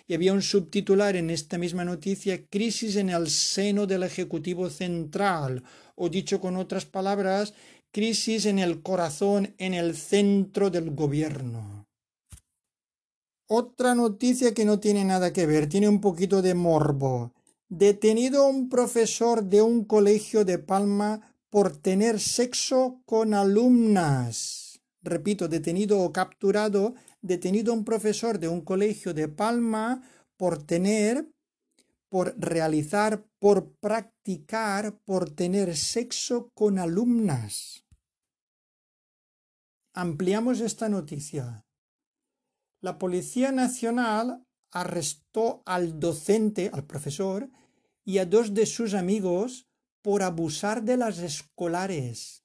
Y 0.08 0.14
había 0.14 0.32
un 0.32 0.42
subtitular 0.42 1.14
en 1.14 1.30
esta 1.30 1.58
misma 1.58 1.84
noticia, 1.84 2.44
Crisis 2.46 2.96
en 2.96 3.10
el 3.10 3.28
seno 3.28 3.86
del 3.86 4.02
Ejecutivo 4.02 4.68
Central, 4.68 5.62
o 5.96 6.08
dicho 6.08 6.40
con 6.40 6.56
otras 6.56 6.84
palabras, 6.84 7.54
crisis 7.96 8.44
en 8.44 8.58
el 8.58 8.82
corazón, 8.82 9.54
en 9.56 9.72
el 9.72 9.96
centro 9.96 10.68
del 10.68 10.90
gobierno. 10.90 11.88
Otra 13.46 13.94
noticia 13.94 14.52
que 14.52 14.66
no 14.66 14.80
tiene 14.80 15.02
nada 15.02 15.32
que 15.32 15.46
ver, 15.46 15.66
tiene 15.66 15.88
un 15.88 16.02
poquito 16.02 16.42
de 16.42 16.52
morbo. 16.52 17.32
Detenido 17.70 18.46
un 18.48 18.68
profesor 18.68 19.44
de 19.44 19.62
un 19.62 19.86
colegio 19.86 20.44
de 20.44 20.58
Palma 20.58 21.34
por 21.48 21.74
tener 21.74 22.20
sexo 22.20 23.00
con 23.06 23.32
alumnas. 23.32 24.78
Repito, 25.02 25.48
detenido 25.48 26.00
o 26.00 26.12
capturado, 26.12 26.92
detenido 27.22 27.72
un 27.72 27.82
profesor 27.82 28.38
de 28.38 28.48
un 28.48 28.60
colegio 28.60 29.14
de 29.14 29.28
Palma 29.28 30.02
por 30.36 30.62
tener 30.62 31.30
por 32.10 32.34
realizar, 32.38 33.24
por 33.38 33.72
practicar, 33.80 34.98
por 35.06 35.30
tener 35.30 35.76
sexo 35.76 36.50
con 36.54 36.78
alumnas. 36.78 37.85
Ampliamos 39.98 40.60
esta 40.60 40.90
noticia. 40.90 41.64
La 42.82 42.98
Policía 42.98 43.50
Nacional 43.50 44.44
arrestó 44.70 45.62
al 45.64 45.98
docente, 45.98 46.70
al 46.70 46.84
profesor, 46.84 47.48
y 48.04 48.18
a 48.18 48.26
dos 48.26 48.52
de 48.52 48.66
sus 48.66 48.92
amigos 48.92 49.70
por 50.02 50.22
abusar 50.22 50.82
de 50.82 50.98
las 50.98 51.20
escolares. 51.20 52.44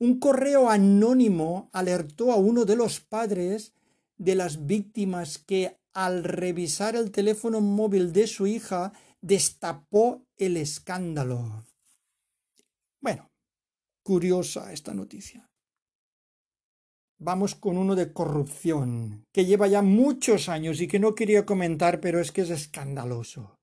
Un 0.00 0.18
correo 0.18 0.68
anónimo 0.68 1.70
alertó 1.72 2.32
a 2.32 2.36
uno 2.36 2.64
de 2.64 2.74
los 2.74 2.98
padres 2.98 3.72
de 4.18 4.34
las 4.34 4.66
víctimas 4.66 5.38
que 5.38 5.78
al 5.92 6.24
revisar 6.24 6.96
el 6.96 7.12
teléfono 7.12 7.60
móvil 7.60 8.12
de 8.12 8.26
su 8.26 8.48
hija 8.48 8.92
destapó 9.20 10.26
el 10.36 10.56
escándalo. 10.56 11.64
Bueno, 13.00 13.30
curiosa 14.02 14.72
esta 14.72 14.92
noticia. 14.92 15.49
Vamos 17.22 17.54
con 17.54 17.76
uno 17.76 17.96
de 17.96 18.14
corrupción, 18.14 19.26
que 19.30 19.44
lleva 19.44 19.68
ya 19.68 19.82
muchos 19.82 20.48
años 20.48 20.80
y 20.80 20.88
que 20.88 20.98
no 20.98 21.14
quería 21.14 21.44
comentar, 21.44 22.00
pero 22.00 22.18
es 22.18 22.32
que 22.32 22.40
es 22.40 22.48
escandaloso. 22.48 23.58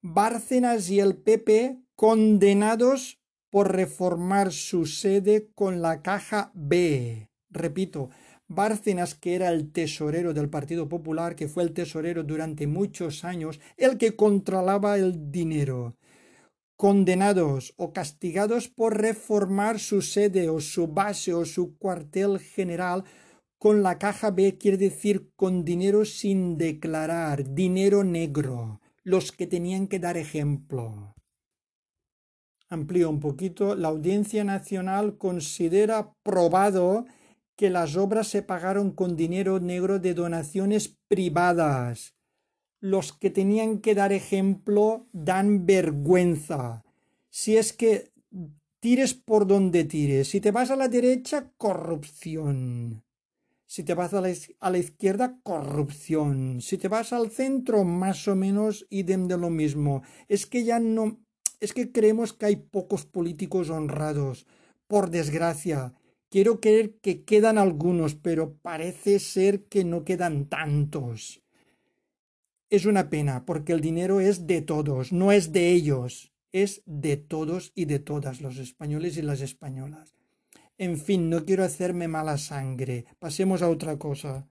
Bárcenas 0.00 0.88
y 0.88 0.98
el 0.98 1.14
PP 1.14 1.82
condenados 1.94 3.20
por 3.50 3.76
reformar 3.76 4.52
su 4.52 4.86
sede 4.86 5.50
con 5.54 5.82
la 5.82 6.00
caja 6.00 6.50
B. 6.54 7.28
Repito, 7.50 8.08
Bárcenas, 8.46 9.14
que 9.14 9.34
era 9.34 9.50
el 9.50 9.70
tesorero 9.70 10.32
del 10.32 10.48
Partido 10.48 10.88
Popular, 10.88 11.36
que 11.36 11.46
fue 11.46 11.64
el 11.64 11.74
tesorero 11.74 12.22
durante 12.22 12.66
muchos 12.66 13.22
años, 13.22 13.60
el 13.76 13.98
que 13.98 14.16
controlaba 14.16 14.96
el 14.96 15.30
dinero 15.30 15.94
condenados 16.78 17.74
o 17.76 17.92
castigados 17.92 18.68
por 18.68 18.96
reformar 18.96 19.80
su 19.80 20.00
sede 20.00 20.48
o 20.48 20.60
su 20.60 20.86
base 20.86 21.34
o 21.34 21.44
su 21.44 21.76
cuartel 21.76 22.38
general 22.38 23.02
con 23.58 23.82
la 23.82 23.98
caja 23.98 24.30
B 24.30 24.56
quiere 24.58 24.76
decir 24.76 25.32
con 25.34 25.64
dinero 25.64 26.04
sin 26.04 26.56
declarar, 26.56 27.52
dinero 27.52 28.04
negro, 28.04 28.80
los 29.02 29.32
que 29.32 29.48
tenían 29.48 29.88
que 29.88 29.98
dar 29.98 30.16
ejemplo. 30.16 31.16
Amplío 32.68 33.10
un 33.10 33.18
poquito. 33.18 33.74
La 33.74 33.88
Audiencia 33.88 34.44
Nacional 34.44 35.18
considera 35.18 36.12
probado 36.22 37.06
que 37.56 37.70
las 37.70 37.96
obras 37.96 38.28
se 38.28 38.42
pagaron 38.42 38.92
con 38.92 39.16
dinero 39.16 39.58
negro 39.58 39.98
de 39.98 40.14
donaciones 40.14 40.96
privadas. 41.08 42.17
Los 42.80 43.12
que 43.12 43.30
tenían 43.30 43.78
que 43.78 43.94
dar 43.94 44.12
ejemplo 44.12 45.06
dan 45.12 45.66
vergüenza. 45.66 46.84
Si 47.30 47.56
es 47.56 47.72
que 47.72 48.12
tires 48.80 49.14
por 49.14 49.46
donde 49.46 49.84
tires, 49.84 50.28
si 50.28 50.40
te 50.40 50.50
vas 50.50 50.70
a 50.70 50.76
la 50.76 50.88
derecha, 50.88 51.50
corrupción. 51.56 53.02
Si 53.66 53.82
te 53.82 53.92
vas 53.92 54.14
a 54.14 54.22
la, 54.22 54.78
izquierda, 54.78 55.40
corrupción. 55.42 56.62
Si 56.62 56.78
te 56.78 56.88
vas 56.88 57.12
al 57.12 57.30
centro, 57.30 57.84
más 57.84 58.26
o 58.26 58.34
menos 58.34 58.86
idem 58.88 59.28
de 59.28 59.36
lo 59.36 59.50
mismo. 59.50 60.02
Es 60.26 60.46
que 60.46 60.64
ya 60.64 60.80
no... 60.80 61.20
Es 61.60 61.74
que 61.74 61.92
creemos 61.92 62.32
que 62.32 62.46
hay 62.46 62.56
pocos 62.56 63.04
políticos 63.04 63.68
honrados. 63.68 64.46
Por 64.86 65.10
desgracia. 65.10 65.92
Quiero 66.30 66.60
creer 66.60 66.98
que 67.00 67.24
quedan 67.24 67.58
algunos, 67.58 68.14
pero 68.14 68.54
parece 68.54 69.18
ser 69.18 69.64
que 69.64 69.84
no 69.84 70.02
quedan 70.02 70.48
tantos. 70.48 71.42
Es 72.70 72.84
una 72.84 73.08
pena, 73.08 73.46
porque 73.46 73.72
el 73.72 73.80
dinero 73.80 74.20
es 74.20 74.46
de 74.46 74.60
todos, 74.60 75.10
no 75.12 75.32
es 75.32 75.52
de 75.52 75.72
ellos, 75.72 76.32
es 76.52 76.82
de 76.84 77.16
todos 77.16 77.72
y 77.74 77.86
de 77.86 77.98
todas 77.98 78.42
los 78.42 78.58
españoles 78.58 79.16
y 79.16 79.22
las 79.22 79.40
españolas. 79.40 80.14
En 80.76 80.98
fin, 80.98 81.30
no 81.30 81.44
quiero 81.44 81.64
hacerme 81.64 82.08
mala 82.08 82.36
sangre. 82.36 83.06
Pasemos 83.18 83.62
a 83.62 83.70
otra 83.70 83.98
cosa. 83.98 84.48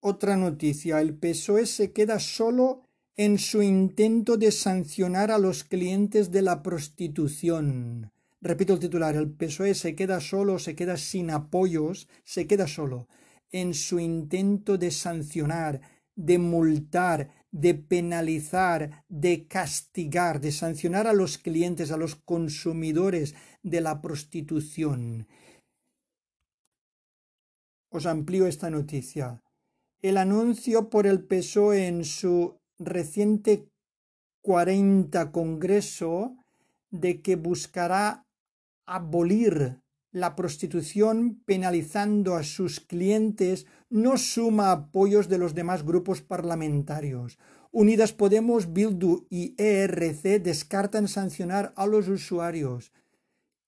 Otra 0.00 0.36
noticia. 0.36 1.00
El 1.00 1.14
PSOE 1.14 1.66
se 1.66 1.92
queda 1.92 2.20
solo 2.20 2.82
en 3.16 3.38
su 3.38 3.62
intento 3.62 4.36
de 4.36 4.52
sancionar 4.52 5.32
a 5.32 5.38
los 5.38 5.64
clientes 5.64 6.30
de 6.30 6.42
la 6.42 6.62
prostitución. 6.62 8.12
Repito 8.40 8.74
el 8.74 8.78
titular, 8.78 9.16
el 9.16 9.28
PSOE 9.28 9.74
se 9.74 9.96
queda 9.96 10.20
solo, 10.20 10.60
se 10.60 10.76
queda 10.76 10.96
sin 10.96 11.30
apoyos, 11.30 12.06
se 12.24 12.46
queda 12.46 12.68
solo 12.68 13.08
en 13.50 13.74
su 13.74 13.98
intento 13.98 14.76
de 14.76 14.90
sancionar, 14.90 15.80
de 16.18 16.36
multar, 16.38 17.30
de 17.52 17.74
penalizar, 17.74 19.04
de 19.08 19.46
castigar, 19.46 20.40
de 20.40 20.50
sancionar 20.50 21.06
a 21.06 21.12
los 21.12 21.38
clientes, 21.38 21.92
a 21.92 21.96
los 21.96 22.16
consumidores 22.16 23.36
de 23.62 23.80
la 23.80 24.02
prostitución. 24.02 25.28
Os 27.90 28.04
amplío 28.06 28.48
esta 28.48 28.68
noticia. 28.68 29.44
El 30.02 30.16
anuncio 30.16 30.90
por 30.90 31.06
el 31.06 31.24
PSOE 31.24 31.86
en 31.86 32.04
su 32.04 32.58
reciente 32.80 33.68
40 34.42 35.30
Congreso 35.30 36.36
de 36.90 37.22
que 37.22 37.36
buscará 37.36 38.26
abolir 38.86 39.80
la 40.10 40.36
prostitución 40.36 41.40
penalizando 41.44 42.34
a 42.34 42.42
sus 42.42 42.80
clientes 42.80 43.66
no 43.90 44.16
suma 44.16 44.72
apoyos 44.72 45.28
de 45.28 45.38
los 45.38 45.54
demás 45.54 45.84
grupos 45.84 46.22
parlamentarios. 46.22 47.38
Unidas 47.70 48.12
Podemos, 48.12 48.72
Bildu 48.72 49.26
y 49.28 49.54
ERC 49.58 50.42
descartan 50.42 51.08
sancionar 51.08 51.72
a 51.76 51.86
los 51.86 52.08
usuarios. 52.08 52.92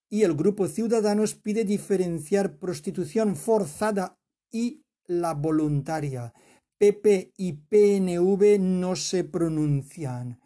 Y 0.09 0.23
el 0.23 0.35
grupo 0.35 0.67
Ciudadanos 0.67 1.35
pide 1.35 1.65
diferenciar 1.65 2.59
prostitución 2.59 3.37
forzada 3.37 4.19
y 4.51 4.83
la 5.07 5.35
voluntaria. 5.35 6.33
PP 6.79 7.35
y 7.37 7.53
PNV 7.53 8.59
no 8.59 8.97
se 8.97 9.25
pronuncian. 9.25 10.41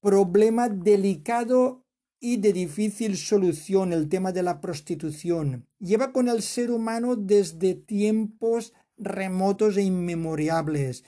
Problema 0.00 0.68
delicado 0.68 1.84
y 2.20 2.36
de 2.36 2.52
difícil 2.52 3.16
solución 3.16 3.92
el 3.92 4.08
tema 4.08 4.30
de 4.30 4.42
la 4.42 4.60
prostitución. 4.60 5.66
Lleva 5.78 6.12
con 6.12 6.28
el 6.28 6.42
ser 6.42 6.70
humano 6.70 7.16
desde 7.16 7.74
tiempos 7.74 8.74
remotos 8.98 9.78
e 9.78 9.82
inmemorables, 9.82 11.04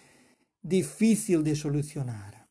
difícil 0.63 1.45
de 1.45 1.55
solucionar. 1.55 2.49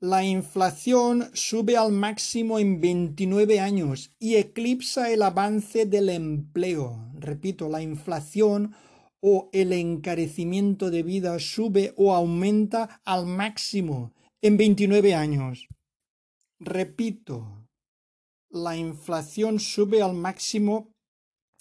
La 0.00 0.24
inflación 0.24 1.28
sube 1.34 1.76
al 1.76 1.92
máximo 1.92 2.60
en 2.60 2.80
29 2.80 3.58
años 3.60 4.12
y 4.20 4.36
eclipsa 4.36 5.10
el 5.10 5.22
avance 5.22 5.86
del 5.86 6.08
empleo. 6.08 7.10
Repito, 7.14 7.68
la 7.68 7.82
inflación 7.82 8.74
o 9.20 9.50
el 9.52 9.72
encarecimiento 9.72 10.90
de 10.90 11.02
vida 11.02 11.38
sube 11.40 11.92
o 11.96 12.14
aumenta 12.14 13.00
al 13.04 13.26
máximo 13.26 14.12
en 14.40 14.56
29 14.56 15.14
años. 15.14 15.66
Repito, 16.60 17.68
la 18.50 18.76
inflación 18.76 19.60
sube 19.60 20.02
al 20.02 20.14
máximo 20.14 20.90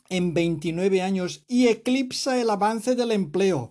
en 0.10 0.34
29 0.34 1.04
años 1.04 1.44
y 1.48 1.68
eclipsa 1.68 2.42
el 2.42 2.50
avance 2.50 2.96
del 2.96 3.12
empleo. 3.12 3.70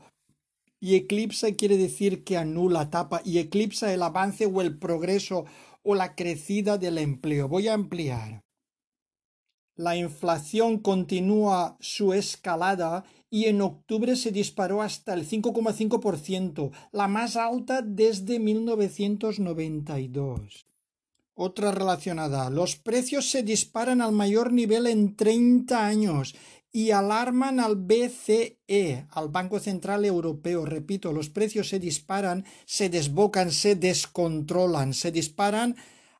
Y 0.78 0.94
eclipsa 0.94 1.50
quiere 1.52 1.78
decir 1.78 2.22
que 2.22 2.36
anula, 2.36 2.90
tapa, 2.90 3.22
y 3.24 3.38
eclipsa 3.38 3.92
el 3.92 4.02
avance 4.02 4.46
o 4.46 4.60
el 4.60 4.78
progreso 4.78 5.46
o 5.82 5.96
la 5.96 6.14
crecida 6.14 6.78
del 6.78 6.98
empleo. 6.98 7.48
Voy 7.48 7.66
a 7.66 7.74
ampliar. 7.74 8.44
La 9.74 9.96
inflación 9.96 10.78
continúa 10.78 11.76
su 11.80 12.12
escalada 12.12 13.04
y 13.30 13.46
en 13.46 13.62
octubre 13.62 14.14
se 14.14 14.30
disparó 14.30 14.80
hasta 14.80 15.12
el 15.12 15.28
5,5%, 15.28 16.70
la 16.92 17.08
más 17.08 17.34
alta 17.36 17.82
desde 17.82 18.38
1992. 18.38 20.66
Otra 21.38 21.70
relacionada. 21.70 22.48
Los 22.48 22.76
precios 22.76 23.30
se 23.30 23.42
disparan 23.42 24.00
al 24.00 24.12
mayor 24.12 24.54
nivel 24.54 24.86
en 24.86 25.16
30 25.16 25.86
años 25.86 26.34
y 26.72 26.92
alarman 26.92 27.60
al 27.60 27.76
BCE, 27.76 29.06
al 29.10 29.28
Banco 29.28 29.60
Central 29.60 30.06
Europeo. 30.06 30.64
Repito, 30.64 31.12
los 31.12 31.28
precios 31.28 31.68
se 31.68 31.78
disparan, 31.78 32.46
se 32.64 32.88
desbocan, 32.88 33.50
se 33.52 33.76
descontrolan, 33.76 34.94
se 34.94 35.12
disparan 35.12 35.76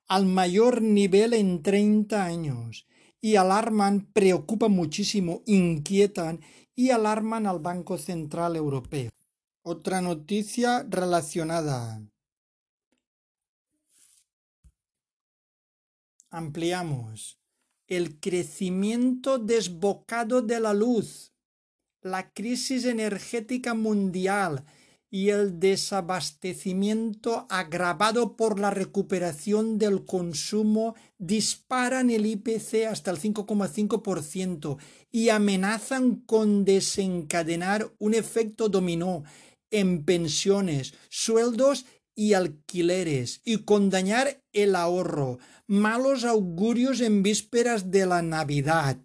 al 0.06 0.26
mayor 0.26 0.82
nivel 0.82 1.32
en 1.32 1.62
30 1.62 2.22
años 2.22 2.86
y 3.18 3.36
alarman, 3.36 4.10
preocupan 4.12 4.72
muchísimo, 4.72 5.40
inquietan 5.46 6.42
y 6.74 6.90
alarman 6.90 7.46
al 7.46 7.60
Banco 7.60 7.96
Central 7.96 8.54
Europeo. 8.54 9.08
Otra 9.62 10.02
noticia 10.02 10.84
relacionada. 10.86 12.02
Ampliamos. 16.30 17.38
El 17.86 18.18
crecimiento 18.18 19.38
desbocado 19.38 20.42
de 20.42 20.58
la 20.58 20.74
luz, 20.74 21.32
la 22.02 22.32
crisis 22.32 22.84
energética 22.84 23.74
mundial 23.74 24.64
y 25.08 25.30
el 25.30 25.60
desabastecimiento 25.60 27.46
agravado 27.48 28.36
por 28.36 28.58
la 28.58 28.70
recuperación 28.70 29.78
del 29.78 30.04
consumo 30.04 30.96
disparan 31.16 32.10
el 32.10 32.26
IPC 32.26 32.86
hasta 32.90 33.12
el 33.12 33.18
5,5% 33.18 34.78
y 35.12 35.28
amenazan 35.28 36.16
con 36.16 36.64
desencadenar 36.64 37.92
un 37.98 38.14
efecto 38.14 38.68
dominó 38.68 39.22
en 39.70 40.04
pensiones, 40.04 40.94
sueldos 41.08 41.86
y 42.16 42.32
alquileres 42.32 43.42
y 43.44 43.58
con 43.58 43.90
dañar 43.90 44.42
el 44.52 44.74
ahorro, 44.74 45.38
malos 45.68 46.24
augurios 46.24 47.00
en 47.00 47.22
vísperas 47.22 47.90
de 47.92 48.06
la 48.06 48.22
Navidad. 48.22 48.98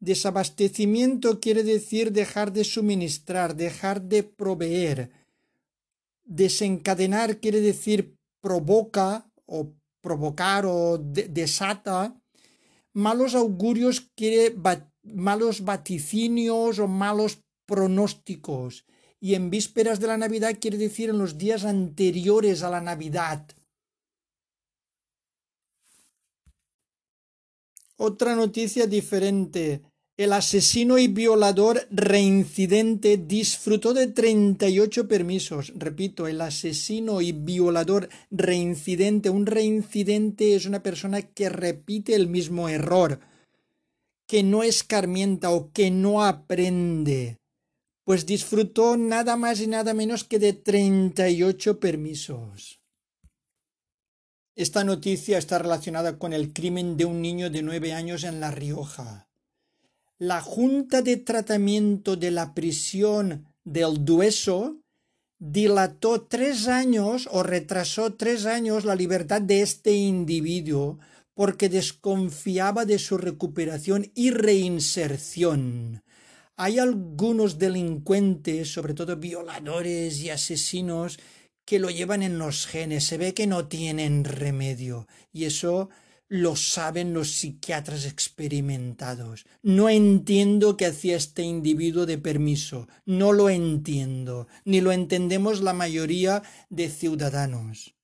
Desabastecimiento 0.00 1.40
quiere 1.40 1.62
decir 1.62 2.10
dejar 2.12 2.52
de 2.52 2.64
suministrar, 2.64 3.54
dejar 3.54 4.02
de 4.02 4.22
proveer. 4.22 5.10
Desencadenar 6.24 7.38
quiere 7.38 7.60
decir 7.60 8.16
provoca 8.40 9.30
o 9.46 9.74
provocar 10.00 10.64
o 10.66 10.98
desata. 10.98 12.20
Malos 12.92 13.34
augurios 13.34 14.10
quiere 14.14 14.54
malos 15.02 15.64
vaticinios 15.64 16.78
o 16.78 16.86
malos 16.88 17.40
pronósticos. 17.66 18.84
Y 19.24 19.36
en 19.36 19.48
vísperas 19.48 20.00
de 20.00 20.06
la 20.06 20.18
Navidad 20.18 20.58
quiere 20.60 20.76
decir 20.76 21.08
en 21.08 21.16
los 21.16 21.38
días 21.38 21.64
anteriores 21.64 22.62
a 22.62 22.68
la 22.68 22.82
Navidad. 22.82 23.46
Otra 27.96 28.36
noticia 28.36 28.86
diferente. 28.86 29.80
El 30.18 30.34
asesino 30.34 30.98
y 30.98 31.08
violador 31.08 31.88
reincidente 31.90 33.16
disfrutó 33.16 33.94
de 33.94 34.08
38 34.08 35.08
permisos. 35.08 35.72
Repito, 35.74 36.28
el 36.28 36.42
asesino 36.42 37.22
y 37.22 37.32
violador 37.32 38.10
reincidente. 38.30 39.30
Un 39.30 39.46
reincidente 39.46 40.54
es 40.54 40.66
una 40.66 40.82
persona 40.82 41.22
que 41.22 41.48
repite 41.48 42.14
el 42.14 42.28
mismo 42.28 42.68
error, 42.68 43.20
que 44.28 44.42
no 44.42 44.62
escarmienta 44.62 45.48
o 45.48 45.72
que 45.72 45.90
no 45.90 46.22
aprende. 46.22 47.38
Pues 48.04 48.26
disfrutó 48.26 48.96
nada 48.96 49.36
más 49.36 49.60
y 49.60 49.66
nada 49.66 49.94
menos 49.94 50.24
que 50.24 50.38
de 50.38 50.52
38 50.52 51.80
permisos. 51.80 52.80
Esta 54.54 54.84
noticia 54.84 55.38
está 55.38 55.58
relacionada 55.58 56.16
con 56.18 56.32
el 56.32 56.52
crimen 56.52 56.96
de 56.96 57.06
un 57.06 57.20
niño 57.20 57.50
de 57.50 57.62
nueve 57.62 57.92
años 57.92 58.22
en 58.22 58.38
La 58.38 58.52
Rioja. 58.52 59.28
La 60.18 60.40
Junta 60.40 61.02
de 61.02 61.16
Tratamiento 61.16 62.14
de 62.14 62.30
la 62.30 62.54
Prisión 62.54 63.48
del 63.64 64.04
Dueso 64.04 64.78
dilató 65.40 66.22
tres 66.22 66.68
años 66.68 67.28
o 67.32 67.42
retrasó 67.42 68.14
tres 68.14 68.46
años 68.46 68.84
la 68.84 68.94
libertad 68.94 69.42
de 69.42 69.62
este 69.62 69.92
individuo 69.92 71.00
porque 71.34 71.68
desconfiaba 71.68 72.84
de 72.84 73.00
su 73.00 73.18
recuperación 73.18 74.12
y 74.14 74.30
reinserción. 74.30 76.03
Hay 76.56 76.78
algunos 76.78 77.58
delincuentes, 77.58 78.72
sobre 78.72 78.94
todo 78.94 79.16
violadores 79.16 80.20
y 80.20 80.30
asesinos, 80.30 81.18
que 81.64 81.78
lo 81.78 81.90
llevan 81.90 82.22
en 82.22 82.38
los 82.38 82.66
genes, 82.66 83.04
se 83.04 83.18
ve 83.18 83.34
que 83.34 83.46
no 83.46 83.68
tienen 83.68 84.24
remedio, 84.24 85.08
y 85.32 85.44
eso 85.44 85.88
lo 86.28 86.56
saben 86.56 87.14
los 87.14 87.32
psiquiatras 87.32 88.06
experimentados. 88.06 89.46
No 89.62 89.88
entiendo 89.88 90.76
qué 90.76 90.86
hacía 90.86 91.16
este 91.16 91.42
individuo 91.42 92.06
de 92.06 92.18
permiso, 92.18 92.88
no 93.04 93.32
lo 93.32 93.50
entiendo, 93.50 94.46
ni 94.64 94.80
lo 94.80 94.92
entendemos 94.92 95.60
la 95.60 95.72
mayoría 95.72 96.42
de 96.70 96.88
ciudadanos. 96.88 97.94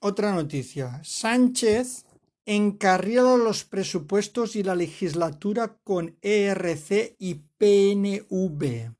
Otra 0.00 0.32
noticia. 0.32 1.00
Sánchez 1.04 2.05
encarrila 2.46 3.36
los 3.36 3.64
presupuestos 3.64 4.56
y 4.56 4.62
la 4.62 4.74
legislatura 4.74 5.76
con 5.84 6.16
ERC 6.22 7.16
y 7.18 7.34
PNV 7.58 8.96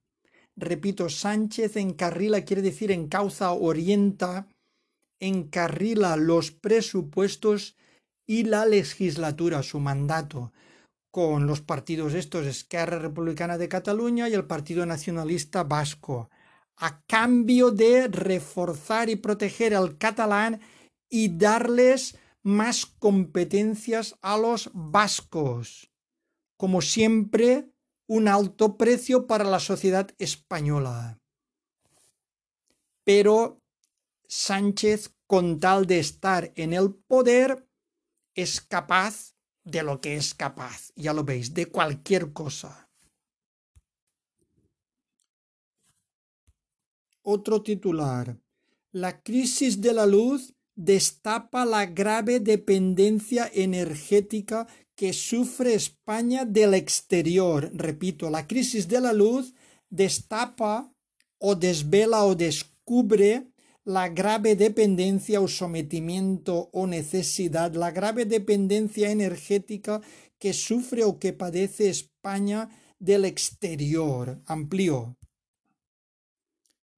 repito, 0.57 1.09
Sánchez 1.09 1.77
encarrila 1.77 2.43
quiere 2.43 2.63
decir 2.63 2.91
encauza, 2.91 3.53
orienta, 3.53 4.49
encarrila 5.21 6.17
los 6.17 6.51
presupuestos 6.51 7.77
y 8.27 8.45
la 8.45 8.67
legislatura, 8.67 9.63
su 9.63 9.79
mandato, 9.79 10.53
con 11.11 11.47
los 11.47 11.61
partidos 11.61 12.15
estos, 12.15 12.47
Esquerra 12.47 12.99
Republicana 12.99 13.59
de 13.59 13.69
Cataluña 13.69 14.29
y 14.29 14.35
el 14.35 14.47
Partido 14.47 14.85
Nacionalista 14.85 15.63
Vasco, 15.63 16.31
a 16.77 17.03
cambio 17.07 17.71
de 17.71 18.09
reforzar 18.09 19.09
y 19.09 19.17
proteger 19.17 19.75
al 19.75 19.97
catalán 19.97 20.61
y 21.09 21.37
darles 21.37 22.19
más 22.47 22.87
competencias 22.87 24.17
a 24.23 24.39
los 24.39 24.71
vascos. 24.73 25.91
Como 26.57 26.81
siempre, 26.81 27.73
un 28.07 28.29
alto 28.29 28.77
precio 28.77 29.27
para 29.27 29.43
la 29.43 29.59
sociedad 29.59 30.15
española. 30.19 31.21
Pero 33.03 33.65
Sánchez, 34.29 35.13
con 35.27 35.59
tal 35.59 35.87
de 35.87 35.99
estar 35.99 36.53
en 36.55 36.73
el 36.73 36.95
poder, 36.95 37.69
es 38.37 38.61
capaz 38.61 39.35
de 39.65 39.83
lo 39.83 40.01
que 40.01 40.15
es 40.15 40.33
capaz, 40.33 40.93
ya 40.95 41.13
lo 41.13 41.25
veis, 41.25 41.53
de 41.53 41.67
cualquier 41.67 42.33
cosa. 42.33 42.89
Otro 47.23 47.61
titular. 47.61 48.39
La 48.93 49.21
crisis 49.21 49.81
de 49.81 49.93
la 49.93 50.07
luz 50.07 50.56
destapa 50.77 51.65
la 51.65 51.87
grave 51.87 52.39
dependencia 52.39 53.51
energética 53.53 54.67
que 54.95 55.13
sufre 55.13 55.75
España 55.75 56.45
del 56.45 56.75
exterior. 56.75 57.71
Repito, 57.75 58.31
la 58.31 58.47
crisis 58.47 58.87
de 58.87 59.01
la 59.01 59.13
luz 59.13 59.55
destapa 59.91 60.93
o 61.39 61.55
desvela 61.55 62.25
o 62.25 62.35
descubre 62.35 63.49
la 63.85 64.09
grave 64.09 64.57
dependencia 64.57 65.41
o 65.41 65.49
sometimiento 65.49 66.71
o 66.73 66.87
necesidad, 66.87 67.75
la 67.75 67.91
grave 67.91 68.25
dependencia 68.25 69.11
energética 69.11 70.03
que 70.39 70.53
sufre 70.53 71.05
o 71.05 71.19
que 71.19 71.33
padece 71.33 71.89
España 71.89 72.69
del 72.99 73.25
exterior. 73.25 74.43
Amplio. 74.47 75.16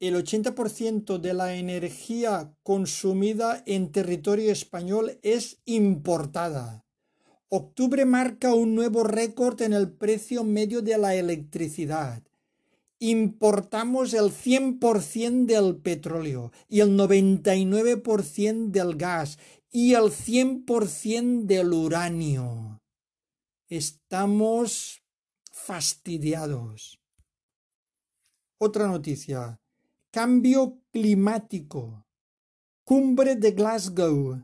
El 0.01 0.15
80% 0.15 1.19
de 1.19 1.35
la 1.35 1.57
energía 1.57 2.55
consumida 2.63 3.65
en 3.67 3.91
territorio 3.91 4.53
español 4.53 5.19
es 5.23 5.61
importada. 5.65 6.87
Octubre 7.49 8.05
marca 8.05 8.55
un 8.55 8.77
nuevo 8.77 9.03
récord 9.03 9.61
en 9.61 9.73
el 9.73 9.91
precio 9.91 10.45
medio 10.45 10.83
de 10.83 10.99
la 10.99 11.17
electricidad. 11.17 12.23
Importamos 13.01 14.15
el 14.15 14.31
100% 14.31 15.47
del 15.47 15.77
petróleo 15.77 16.53
y 16.69 16.79
el 16.79 16.91
99% 16.97 18.71
del 18.71 18.95
gas 18.97 19.39
y 19.73 19.95
el 19.95 20.13
100% 20.13 21.45
del 21.45 21.73
uranio. 21.73 22.83
Estamos 23.69 25.03
fastidiados. 25.51 27.01
Otra 28.59 28.87
noticia. 28.87 29.61
Cambio 30.21 30.83
climático. 30.91 32.05
Cumbre 32.85 33.37
de 33.37 33.53
Glasgow. 33.53 34.43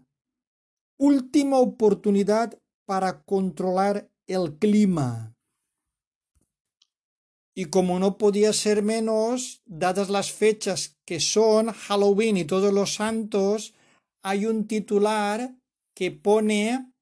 Última 1.01 1.59
oportunidad 1.59 2.57
para 2.87 3.25
controlar 3.25 4.09
el 4.29 4.57
clima. 4.61 5.35
Y 7.57 7.65
como 7.65 7.99
no 7.99 8.19
podía 8.19 8.53
ser 8.53 8.85
menos, 8.85 9.63
dadas 9.67 10.11
las 10.11 10.31
fechas 10.31 10.97
que 11.05 11.19
son 11.19 11.73
Halloween 11.73 12.37
y 12.37 12.45
todos 12.45 12.73
los 12.73 12.95
santos, 12.95 13.75
hay 14.23 14.47
un 14.47 14.69
titular 14.69 15.57
que 15.93 16.13
pone 16.13 16.93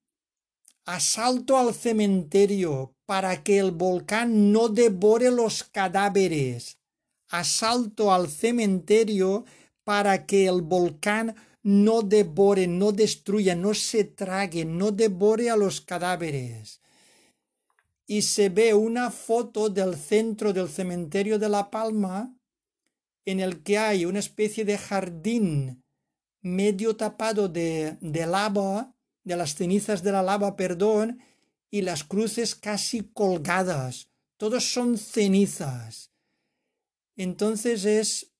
asalto 0.87 1.59
al 1.59 1.75
cementerio 1.75 2.95
para 3.05 3.43
que 3.43 3.59
el 3.59 3.69
volcán 3.69 4.51
no 4.51 4.67
devore 4.67 5.29
los 5.29 5.63
cadáveres. 5.63 6.79
Asalto 7.33 8.13
al 8.13 8.29
cementerio 8.29 9.43
para 9.83 10.27
que 10.27 10.45
el 10.45 10.61
volcán 10.61 11.35
no 11.63 12.03
devore, 12.03 12.67
no 12.67 12.91
destruya, 12.91 13.55
no 13.55 13.73
se 13.73 14.03
trague, 14.03 14.65
no 14.65 14.91
devore 14.91 15.49
a 15.49 15.55
los 15.55 15.81
cadáveres. 15.81 16.79
Y 18.05 18.21
se 18.21 18.49
ve 18.49 18.75
una 18.75 19.09
foto 19.09 19.69
del 19.69 19.95
centro 19.95 20.53
del 20.53 20.69
cementerio 20.69 21.39
de 21.39 21.49
La 21.49 21.71
Palma 21.71 22.37
en 23.25 23.39
el 23.39 23.63
que 23.63 23.79
hay 23.79 24.05
una 24.05 24.19
especie 24.19 24.63
de 24.63 24.77
jardín 24.77 25.83
medio 26.43 26.95
tapado 26.95 27.49
de, 27.49 27.97
de 27.99 28.27
lava, 28.27 28.93
de 29.23 29.37
las 29.37 29.55
cenizas 29.55 30.03
de 30.03 30.11
la 30.11 30.21
lava, 30.21 30.55
perdón, 30.55 31.19
y 31.71 31.81
las 31.81 32.03
cruces 32.03 32.53
casi 32.53 33.09
colgadas. 33.11 34.11
Todos 34.37 34.71
son 34.71 34.99
cenizas. 34.99 36.12
Entonces 37.15 37.85
es 37.85 38.33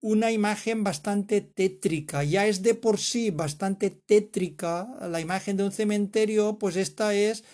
una 0.00 0.30
imagen 0.30 0.84
bastante 0.84 1.40
tétrica. 1.40 2.22
Ya 2.24 2.46
es 2.46 2.62
de 2.62 2.74
por 2.74 2.98
sí 2.98 3.30
bastante 3.30 3.90
tétrica 3.90 4.88
la 5.08 5.20
imagen 5.20 5.56
de 5.56 5.64
un 5.64 5.72
cementerio, 5.72 6.58
pues 6.58 6.76
esta 6.76 7.14
es 7.14 7.44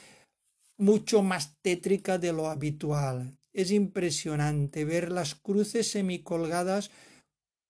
mucho 0.77 1.23
más 1.23 1.57
tétrica 1.63 2.19
de 2.19 2.33
lo 2.33 2.49
habitual. 2.49 3.39
Es 3.53 3.71
impresionante 3.71 4.85
ver 4.85 5.11
las 5.11 5.35
cruces 5.35 5.91
semicolgadas 5.91 6.91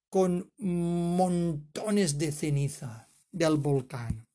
con 0.09 0.51
montones 0.59 2.19
de 2.19 2.33
ceniza 2.33 3.09
del 3.33 3.57
volcán. 3.57 4.27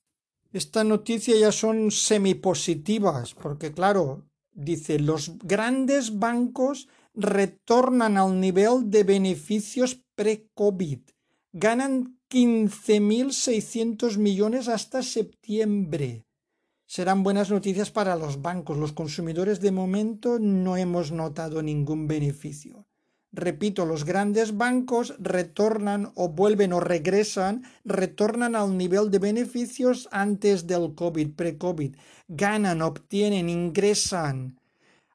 Esta 0.51 0.83
noticia 0.83 1.35
ya 1.37 1.51
son 1.51 1.91
semipositivas, 1.91 3.33
porque 3.33 3.71
claro, 3.71 4.25
dice, 4.51 4.99
los 4.99 5.37
grandes 5.39 6.17
bancos 6.17 6.87
retornan 7.19 8.17
al 8.17 8.39
nivel 8.39 8.89
de 8.89 9.03
beneficios 9.03 10.01
pre-COVID. 10.15 10.99
Ganan 11.51 12.17
15.600 12.29 14.17
millones 14.17 14.67
hasta 14.67 15.03
septiembre. 15.03 16.25
Serán 16.85 17.23
buenas 17.23 17.51
noticias 17.51 17.91
para 17.91 18.15
los 18.15 18.41
bancos. 18.41 18.77
Los 18.77 18.93
consumidores 18.93 19.59
de 19.59 19.71
momento 19.71 20.39
no 20.39 20.77
hemos 20.77 21.11
notado 21.11 21.61
ningún 21.61 22.07
beneficio. 22.07 22.87
Repito, 23.31 23.85
los 23.85 24.05
grandes 24.05 24.57
bancos 24.57 25.13
retornan 25.19 26.11
o 26.15 26.29
vuelven 26.29 26.73
o 26.73 26.79
regresan, 26.79 27.63
retornan 27.85 28.55
al 28.55 28.75
nivel 28.75 29.11
de 29.11 29.19
beneficios 29.19 30.07
antes 30.11 30.65
del 30.65 30.95
COVID, 30.95 31.35
pre-COVID. 31.35 31.95
Ganan, 32.27 32.81
obtienen, 32.81 33.49
ingresan 33.49 34.59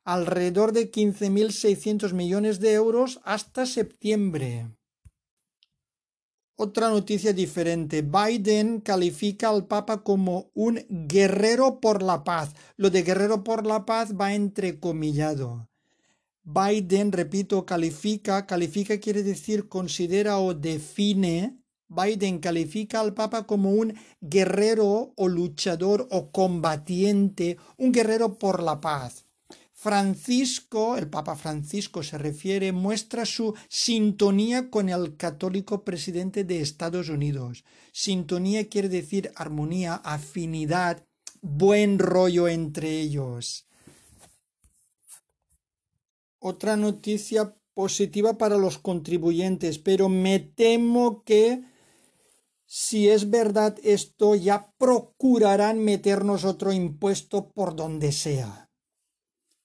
alrededor 0.05 0.73
de 0.73 0.91
15.600 0.91 2.13
millones 2.13 2.61
de 2.61 2.73
euros 2.73 3.21
hasta 3.25 3.67
septiembre. 3.67 4.69
Otra 6.57 6.89
noticia 6.89 7.33
diferente. 7.33 8.03
Biden 8.03 8.81
califica 8.81 9.49
al 9.49 9.67
Papa 9.67 10.05
como 10.05 10.51
un 10.55 10.87
guerrero 10.89 11.81
por 11.81 12.03
la 12.03 12.23
paz. 12.23 12.55
Lo 12.77 12.91
de 12.91 13.03
guerrero 13.03 13.43
por 13.43 13.67
la 13.67 13.85
paz 13.85 14.15
va 14.15 14.35
entrecomillado. 14.35 15.69
Biden, 16.45 17.11
repito, 17.11 17.65
califica, 17.65 18.47
califica 18.47 19.01
quiere 19.01 19.23
decir 19.23 19.69
considera 19.69 20.39
o 20.39 20.53
define, 20.55 21.59
Biden 21.89 22.39
califica 22.39 23.01
al 23.01 23.15
Papa 23.15 23.47
como 23.47 23.71
un 23.73 23.95
guerrero 24.21 25.13
o 25.17 25.29
luchador 25.29 26.07
o 26.11 26.31
combatiente, 26.31 27.57
un 27.79 27.93
guerrero 27.93 28.39
por 28.39 28.63
la 28.63 28.81
paz. 28.81 29.24
Francisco, 29.85 30.97
el 30.97 31.11
Papa 31.11 31.37
Francisco 31.37 32.03
se 32.03 32.17
refiere, 32.17 32.73
muestra 32.73 33.27
su 33.27 33.55
sintonía 33.69 34.71
con 34.71 34.89
el 34.89 35.19
católico 35.19 35.85
presidente 35.85 36.43
de 36.43 36.63
Estados 36.63 37.11
Unidos. 37.11 37.65
Sintonía 37.93 38.67
quiere 38.71 38.89
decir 38.89 39.31
armonía, 39.37 39.97
afinidad, 39.97 41.05
buen 41.43 41.99
rollo 41.99 42.49
entre 42.49 42.99
ellos. 42.99 43.67
Otra 46.39 46.79
noticia 46.79 47.55
positiva 47.75 48.39
para 48.39 48.57
los 48.57 48.79
contribuyentes, 48.79 49.79
pero 49.79 50.09
me 50.09 50.39
temo 50.39 51.25
que 51.25 51.63
si 52.65 53.11
es 53.11 53.29
verdad 53.29 53.77
esto, 53.83 54.35
ya 54.35 54.73
procurarán 54.79 55.79
meternos 55.85 56.47
otro 56.47 56.73
impuesto 56.73 57.51
por 57.51 57.77
donde 57.77 58.13
sea. 58.13 58.65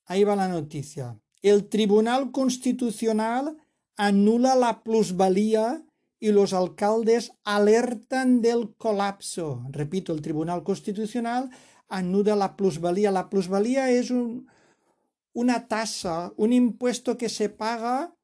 Ahí 0.09 0.23
va 0.23 0.35
la 0.35 0.47
noticia. 0.47 1.19
El 1.43 1.69
Tribunal 1.69 2.31
Constitucional 2.31 3.57
anula 3.95 4.55
la 4.55 4.81
plusvalía 4.81 5.85
y 6.19 6.31
los 6.31 6.51
alcaldes 6.53 7.31
alertan 7.43 8.41
del 8.41 8.73
colapso. 8.75 9.63
Repito, 9.69 10.11
el 10.11 10.23
Tribunal 10.23 10.63
Constitucional 10.63 11.51
anula 11.87 12.35
la 12.35 12.57
plusvalía. 12.57 13.11
La 13.11 13.29
plusvalía 13.29 13.91
es 13.91 14.09
un, 14.09 14.47
una 15.33 15.67
tasa, 15.67 16.33
un 16.37 16.53
impuesto 16.53 17.15
que 17.15 17.29
se 17.29 17.49
paga 17.49 18.15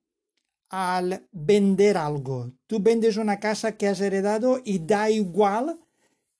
al 0.70 1.28
vender 1.32 1.98
algo. 1.98 2.52
Tú 2.66 2.80
vendes 2.80 3.18
una 3.18 3.40
casa 3.40 3.78
que 3.78 3.88
has 3.88 4.02
heredado 4.02 4.60
y 4.66 4.80
da 4.80 5.12
igual 5.12 5.80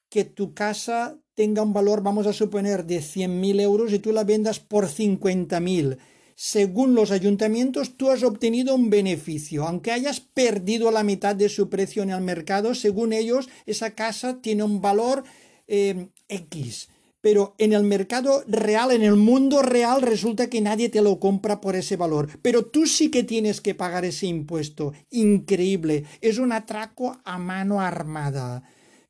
que 0.10 0.26
tu 0.26 0.56
casa 0.56 1.20
tenga 1.36 1.62
un 1.62 1.74
valor, 1.74 2.02
vamos 2.02 2.28
a 2.28 2.34
suponer, 2.34 2.86
de 2.86 3.00
100.000 3.00 3.62
euros 3.62 3.94
y 3.94 4.00
tú 4.00 4.12
la 4.12 4.24
vendas 4.24 4.60
por 4.60 4.88
50.000. 4.88 5.98
Según 6.34 6.96
los 6.96 7.12
ayuntamientos, 7.12 7.96
tú 7.96 8.10
has 8.10 8.24
obtenido 8.24 8.76
un 8.76 8.90
beneficio. 8.90 9.66
Aunque 9.66 9.92
hayas 9.92 10.20
perdido 10.20 10.92
la 10.92 11.04
mitad 11.04 11.36
de 11.36 11.50
su 11.50 11.70
precio 11.70 12.04
en 12.04 12.10
el 12.10 12.22
mercado, 12.22 12.74
según 12.74 13.14
ellos, 13.14 13.48
esa 13.66 13.92
casa 13.92 14.42
tiene 14.42 14.64
un 14.64 14.82
valor 14.82 15.24
eh, 15.68 16.08
X 16.28 16.90
pero 17.26 17.56
en 17.58 17.74
el 17.74 17.82
mercado 17.82 18.44
real, 18.46 18.92
en 18.92 19.02
el 19.02 19.16
mundo 19.16 19.64
real, 19.64 20.04
resulta 20.04 20.48
que 20.48 20.62
nadie 20.62 20.90
te 20.90 21.02
lo 21.02 21.20
compra 21.20 21.60
por 21.60 21.76
ese 21.76 21.98
valor. 21.98 22.30
Pero 22.44 22.68
tú 22.68 22.86
sí 22.86 23.10
que 23.10 23.24
tienes 23.24 23.62
que 23.62 23.74
pagar 23.74 24.06
ese 24.06 24.28
impuesto. 24.28 24.94
Increíble. 25.10 26.04
Es 26.22 26.38
un 26.38 26.52
atraco 26.52 27.18
a 27.24 27.40
mano 27.40 27.82
armada. 27.82 28.62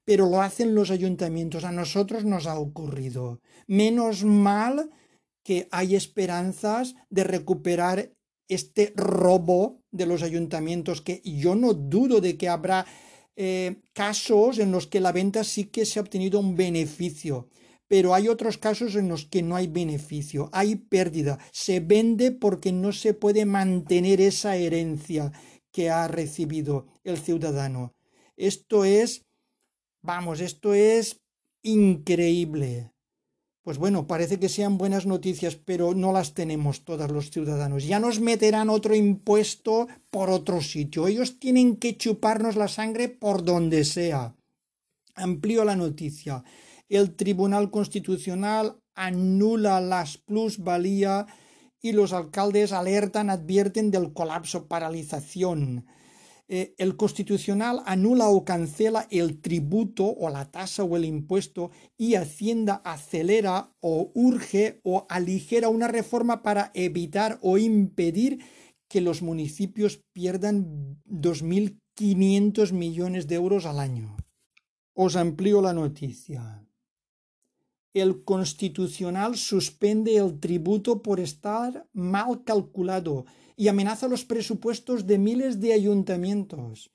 Pero 0.05 0.29
lo 0.29 0.41
hacen 0.41 0.75
los 0.75 0.91
ayuntamientos. 0.91 1.63
A 1.63 1.71
nosotros 1.71 2.23
nos 2.23 2.47
ha 2.47 2.57
ocurrido. 2.57 3.41
Menos 3.67 4.23
mal 4.23 4.91
que 5.43 5.67
hay 5.71 5.95
esperanzas 5.95 6.95
de 7.09 7.23
recuperar 7.23 8.13
este 8.47 8.93
robo 8.95 9.81
de 9.91 10.05
los 10.05 10.21
ayuntamientos, 10.21 11.01
que 11.01 11.21
yo 11.23 11.55
no 11.55 11.73
dudo 11.73 12.21
de 12.21 12.37
que 12.37 12.47
habrá 12.47 12.85
eh, 13.35 13.81
casos 13.93 14.59
en 14.59 14.71
los 14.71 14.87
que 14.87 14.99
la 14.99 15.11
venta 15.11 15.43
sí 15.43 15.65
que 15.65 15.85
se 15.85 15.99
ha 15.99 16.03
obtenido 16.03 16.39
un 16.39 16.55
beneficio 16.55 17.49
pero 17.87 18.13
hay 18.13 18.27
otros 18.27 18.57
casos 18.57 18.95
en 18.95 19.09
los 19.09 19.25
que 19.25 19.43
no 19.43 19.55
hay 19.55 19.67
beneficio, 19.67 20.49
hay 20.51 20.75
pérdida, 20.75 21.39
se 21.51 21.79
vende 21.79 22.31
porque 22.31 22.71
no 22.71 22.91
se 22.91 23.13
puede 23.13 23.45
mantener 23.45 24.21
esa 24.21 24.55
herencia 24.55 25.31
que 25.71 25.89
ha 25.89 26.07
recibido 26.07 26.87
el 27.03 27.17
ciudadano. 27.17 27.93
Esto 28.37 28.85
es, 28.85 29.25
vamos, 30.05 30.39
esto 30.39 30.73
es 30.73 31.21
increíble. 31.63 32.91
Pues 33.63 33.79
bueno, 33.79 34.05
parece 34.05 34.39
que 34.39 34.47
sean 34.47 34.77
buenas 34.77 35.07
noticias, 35.07 35.55
pero 35.55 35.95
no 35.95 36.11
las 36.11 36.33
tenemos 36.33 36.85
todos 36.85 37.11
los 37.11 37.31
ciudadanos. 37.31 37.85
Ya 37.85 37.99
nos 37.99 38.19
meterán 38.19 38.69
otro 38.69 38.93
impuesto 38.93 39.87
por 40.11 40.29
otro 40.29 40.61
sitio. 40.61 41.07
Ellos 41.07 41.39
tienen 41.39 41.77
que 41.77 41.97
chuparnos 41.97 42.55
la 42.55 42.67
sangre 42.67 43.09
por 43.09 43.43
donde 43.43 43.83
sea. 43.83 44.35
Amplío 45.15 45.65
la 45.65 45.75
noticia 45.75 46.43
el 46.89 47.15
Tribunal 47.15 47.71
Constitucional 47.71 48.77
anula 48.93 49.81
las 49.81 50.17
plusvalía 50.17 51.25
y 51.81 51.91
los 51.91 52.13
alcaldes 52.13 52.71
alertan, 52.71 53.29
advierten 53.29 53.91
del 53.91 54.13
colapso, 54.13 54.67
paralización. 54.67 55.85
Eh, 56.47 56.75
el 56.77 56.95
Constitucional 56.95 57.81
anula 57.85 58.29
o 58.29 58.45
cancela 58.45 59.07
el 59.09 59.41
tributo 59.41 60.05
o 60.05 60.29
la 60.29 60.51
tasa 60.51 60.83
o 60.83 60.95
el 60.95 61.05
impuesto 61.05 61.71
y 61.97 62.15
Hacienda 62.15 62.81
acelera 62.85 63.73
o 63.79 64.11
urge 64.13 64.79
o 64.83 65.07
aligera 65.09 65.69
una 65.69 65.87
reforma 65.87 66.43
para 66.43 66.71
evitar 66.75 67.39
o 67.41 67.57
impedir 67.57 68.39
que 68.87 69.01
los 69.01 69.23
municipios 69.23 70.03
pierdan 70.13 71.01
2.500 71.09 72.73
millones 72.73 73.27
de 73.27 73.35
euros 73.35 73.65
al 73.65 73.79
año. 73.79 74.15
Os 74.93 75.15
amplío 75.15 75.61
la 75.61 75.73
noticia 75.73 76.65
el 77.95 78.25
constitucional 78.25 79.37
suspende 79.37 80.17
el 80.17 80.39
tributo 80.41 81.01
por 81.01 81.21
estar 81.21 81.87
mal 81.93 82.43
calculado 82.43 83.25
y 83.55 83.67
amenaza 83.67 84.07
los 84.07 84.25
presupuestos 84.25 85.07
de 85.07 85.17
miles 85.17 85.59
de 85.59 85.73
ayuntamientos. 85.73 86.91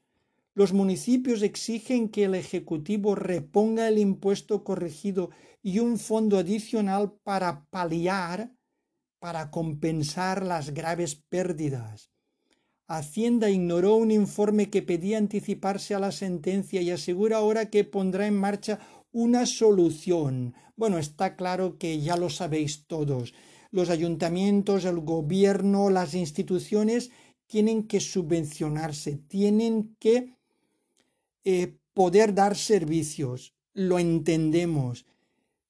Los 0.55 0.73
municipios 0.73 1.43
exigen 1.43 2.09
que 2.09 2.25
el 2.25 2.35
Ejecutivo 2.35 3.15
reponga 3.15 3.89
el 3.89 3.99
impuesto 3.99 4.65
corregido 4.65 5.31
y 5.63 5.79
un 5.79 5.99
fondo 5.99 6.39
adicional 6.39 7.13
para 7.23 7.67
paliar, 7.71 8.53
para 9.19 9.51
compensar 9.51 10.45
las 10.45 10.75
graves 10.75 11.15
pérdidas. 11.15 12.11
Hacienda 12.89 13.49
ignoró 13.51 13.95
un 13.95 14.11
informe 14.11 14.69
que 14.69 14.83
pedía 14.83 15.19
anticiparse 15.19 15.95
a 15.95 16.01
la 16.01 16.11
sentencia 16.11 16.83
y 16.83 16.91
asegura 16.91 17.37
ahora 17.37 17.71
que 17.71 17.85
pondrá 17.85 18.27
en 18.27 18.37
marcha 18.37 18.81
una 19.13 19.47
solución. 19.47 20.55
Bueno, 20.75 20.99
está 20.99 21.37
claro 21.37 21.79
que 21.79 22.01
ya 22.01 22.17
lo 22.17 22.31
sabéis 22.31 22.87
todos. 22.87 23.33
Los 23.71 23.91
ayuntamientos, 23.91 24.85
el 24.85 25.01
gobierno, 25.01 25.91
las 25.91 26.15
instituciones 26.15 27.11
tienen 27.47 27.87
que 27.87 28.01
subvencionarse, 28.01 29.17
tienen 29.17 29.97
que 29.99 30.35
eh, 31.45 31.77
poder 31.95 32.35
dar 32.35 32.57
servicios. 32.57 33.55
Lo 33.73 33.99
entendemos. 33.99 35.07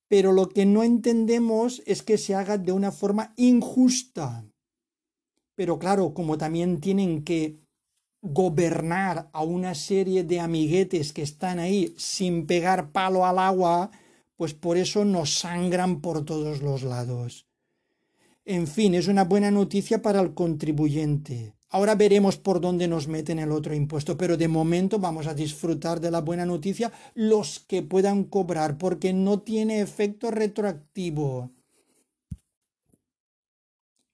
Pero 0.08 0.32
lo 0.32 0.48
que 0.48 0.66
no 0.66 0.82
entendemos 0.82 1.82
es 1.86 2.02
que 2.02 2.18
se 2.18 2.34
haga 2.34 2.58
de 2.58 2.72
una 2.72 2.90
forma 2.90 3.32
injusta. 3.36 4.44
Pero 5.54 5.78
claro, 5.78 6.14
como 6.14 6.38
también 6.38 6.80
tienen 6.80 7.22
que 7.22 7.60
gobernar 8.22 9.30
a 9.32 9.42
una 9.42 9.74
serie 9.74 10.24
de 10.24 10.40
amiguetes 10.40 11.12
que 11.12 11.22
están 11.22 11.58
ahí 11.58 11.94
sin 11.96 12.46
pegar 12.46 12.92
palo 12.92 13.24
al 13.24 13.38
agua, 13.38 13.90
pues 14.36 14.54
por 14.54 14.76
eso 14.76 15.04
nos 15.04 15.38
sangran 15.38 16.00
por 16.00 16.24
todos 16.24 16.60
los 16.60 16.82
lados. 16.82 17.49
En 18.50 18.66
fin, 18.66 18.96
es 18.96 19.06
una 19.06 19.22
buena 19.22 19.52
noticia 19.52 20.02
para 20.02 20.20
el 20.20 20.34
contribuyente. 20.34 21.54
Ahora 21.68 21.94
veremos 21.94 22.36
por 22.36 22.60
dónde 22.60 22.88
nos 22.88 23.06
meten 23.06 23.38
el 23.38 23.52
otro 23.52 23.76
impuesto, 23.76 24.16
pero 24.16 24.36
de 24.36 24.48
momento 24.48 24.98
vamos 24.98 25.28
a 25.28 25.34
disfrutar 25.34 26.00
de 26.00 26.10
la 26.10 26.20
buena 26.20 26.44
noticia 26.44 26.90
los 27.14 27.60
que 27.60 27.84
puedan 27.84 28.24
cobrar, 28.24 28.76
porque 28.76 29.12
no 29.12 29.38
tiene 29.38 29.80
efecto 29.80 30.32
retroactivo. 30.32 31.52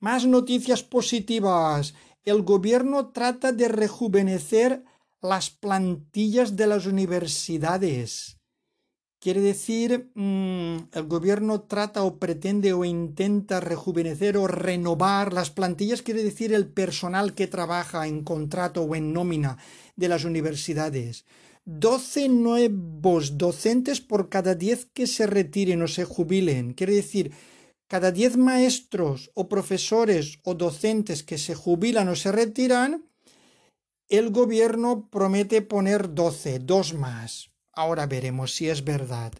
Más 0.00 0.26
noticias 0.26 0.82
positivas 0.82 1.94
el 2.22 2.42
gobierno 2.42 3.12
trata 3.12 3.52
de 3.52 3.68
rejuvenecer 3.68 4.84
las 5.22 5.48
plantillas 5.48 6.56
de 6.56 6.66
las 6.66 6.84
universidades. 6.84 8.36
Quiere 9.26 9.40
decir, 9.40 10.12
mm, 10.14 10.90
el 10.92 11.04
gobierno 11.08 11.62
trata 11.62 12.04
o 12.04 12.16
pretende 12.20 12.72
o 12.72 12.84
intenta 12.84 13.58
rejuvenecer 13.58 14.36
o 14.36 14.46
renovar 14.46 15.32
las 15.32 15.50
plantillas, 15.50 16.02
quiere 16.02 16.22
decir 16.22 16.54
el 16.54 16.68
personal 16.68 17.34
que 17.34 17.48
trabaja 17.48 18.06
en 18.06 18.22
contrato 18.22 18.82
o 18.82 18.94
en 18.94 19.12
nómina 19.12 19.58
de 19.96 20.08
las 20.08 20.22
universidades. 20.24 21.24
Doce 21.64 22.28
nuevos 22.28 23.36
docentes 23.36 24.00
por 24.00 24.28
cada 24.28 24.54
diez 24.54 24.86
que 24.94 25.08
se 25.08 25.26
retiren 25.26 25.82
o 25.82 25.88
se 25.88 26.04
jubilen. 26.04 26.72
Quiere 26.74 26.94
decir, 26.94 27.32
cada 27.88 28.12
diez 28.12 28.36
maestros 28.36 29.32
o 29.34 29.48
profesores 29.48 30.38
o 30.44 30.54
docentes 30.54 31.24
que 31.24 31.38
se 31.38 31.56
jubilan 31.56 32.06
o 32.06 32.14
se 32.14 32.30
retiran, 32.30 33.10
el 34.08 34.30
gobierno 34.30 35.08
promete 35.10 35.62
poner 35.62 36.14
doce, 36.14 36.60
dos 36.60 36.94
más. 36.94 37.55
Ahora 37.76 38.06
veremos 38.06 38.54
si 38.54 38.68
es 38.68 38.82
verdad. 38.82 39.32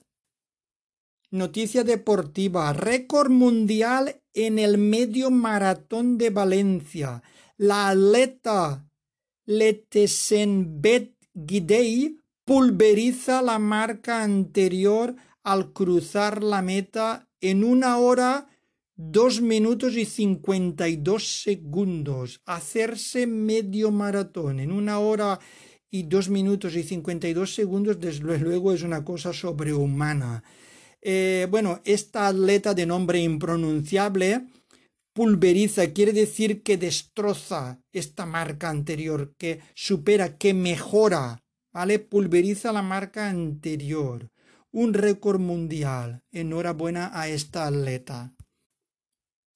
Noticia 1.31 1.83
deportiva. 1.83 2.73
Récord 2.73 3.31
mundial 3.31 4.23
en 4.35 4.59
el 4.59 4.77
medio 4.77 5.31
maratón 5.31 6.19
de 6.19 6.31
Valencia. 6.31 7.23
La 7.57 7.89
atleta 7.89 8.89
Letesenbet 9.47 11.17
Gidei 11.35 12.21
pulveriza 12.45 13.41
la 13.41 13.59
marca 13.59 14.23
anterior 14.23 15.17
al 15.43 15.73
cruzar 15.73 16.43
la 16.43 16.61
meta 16.61 17.29
en 17.41 17.65
una 17.65 17.99
hora, 17.99 18.49
dos 18.97 19.41
minutos 19.41 19.97
y 19.97 20.05
cincuenta 20.05 20.89
y 20.89 20.97
dos 20.97 21.43
segundos. 21.43 22.43
Hacerse 22.45 23.27
medio 23.27 23.91
maratón 23.91 24.61
en 24.61 24.73
una 24.73 24.99
hora 24.99 25.41
y 25.97 26.03
dos 26.03 26.29
minutos 26.29 26.77
y 26.77 26.83
cincuenta 26.83 27.27
y 27.29 27.33
dos 27.33 27.55
segundos, 27.55 27.99
desde 27.99 28.39
luego 28.39 28.73
es 28.73 28.83
una 28.83 29.05
cosa 29.05 29.33
sobrehumana. 29.33 30.43
Eh, 31.01 31.47
bueno, 31.51 31.81
esta 31.85 32.29
atleta 32.29 32.75
de 32.75 32.85
nombre 32.85 33.19
impronunciable 33.21 34.47
pulveriza, 35.15 35.93
quiere 35.95 36.13
decir 36.13 36.63
que 36.63 36.77
destroza 36.77 37.81
esta 37.93 38.27
marca 38.27 38.69
anterior, 38.69 39.33
que 39.39 39.61
supera, 39.75 40.37
que 40.37 40.53
mejora, 40.53 41.43
¿vale? 41.73 41.99
Pulveriza 41.99 42.71
la 42.73 42.83
marca 42.83 43.31
anterior. 43.31 44.29
Un 44.73 44.93
récord 44.93 45.41
mundial. 45.41 46.21
Enhorabuena 46.33 47.11
a 47.19 47.29
esta 47.29 47.67
atleta. 47.67 48.35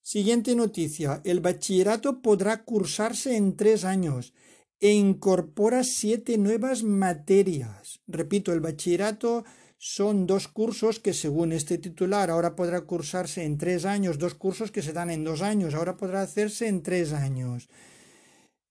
Siguiente 0.01 0.55
noticia. 0.55 1.21
El 1.23 1.41
bachillerato 1.41 2.23
podrá 2.23 2.63
cursarse 2.63 3.37
en 3.37 3.55
tres 3.55 3.85
años 3.85 4.33
e 4.81 4.91
incorpora 4.91 5.83
siete 5.83 6.37
nuevas 6.39 6.83
materias. 6.83 8.01
Repito, 8.07 8.51
el 8.51 8.59
bachillerato 8.59 9.45
son 9.77 10.25
dos 10.25 10.47
cursos 10.47 10.99
que 10.99 11.13
según 11.13 11.53
este 11.53 11.77
titular 11.77 12.29
ahora 12.29 12.55
podrá 12.55 12.81
cursarse 12.81 13.45
en 13.45 13.57
tres 13.57 13.85
años, 13.85 14.17
dos 14.17 14.33
cursos 14.33 14.71
que 14.71 14.81
se 14.81 14.93
dan 14.93 15.11
en 15.11 15.23
dos 15.23 15.41
años, 15.41 15.75
ahora 15.75 15.97
podrá 15.97 16.23
hacerse 16.23 16.67
en 16.67 16.81
tres 16.81 17.13
años, 17.13 17.69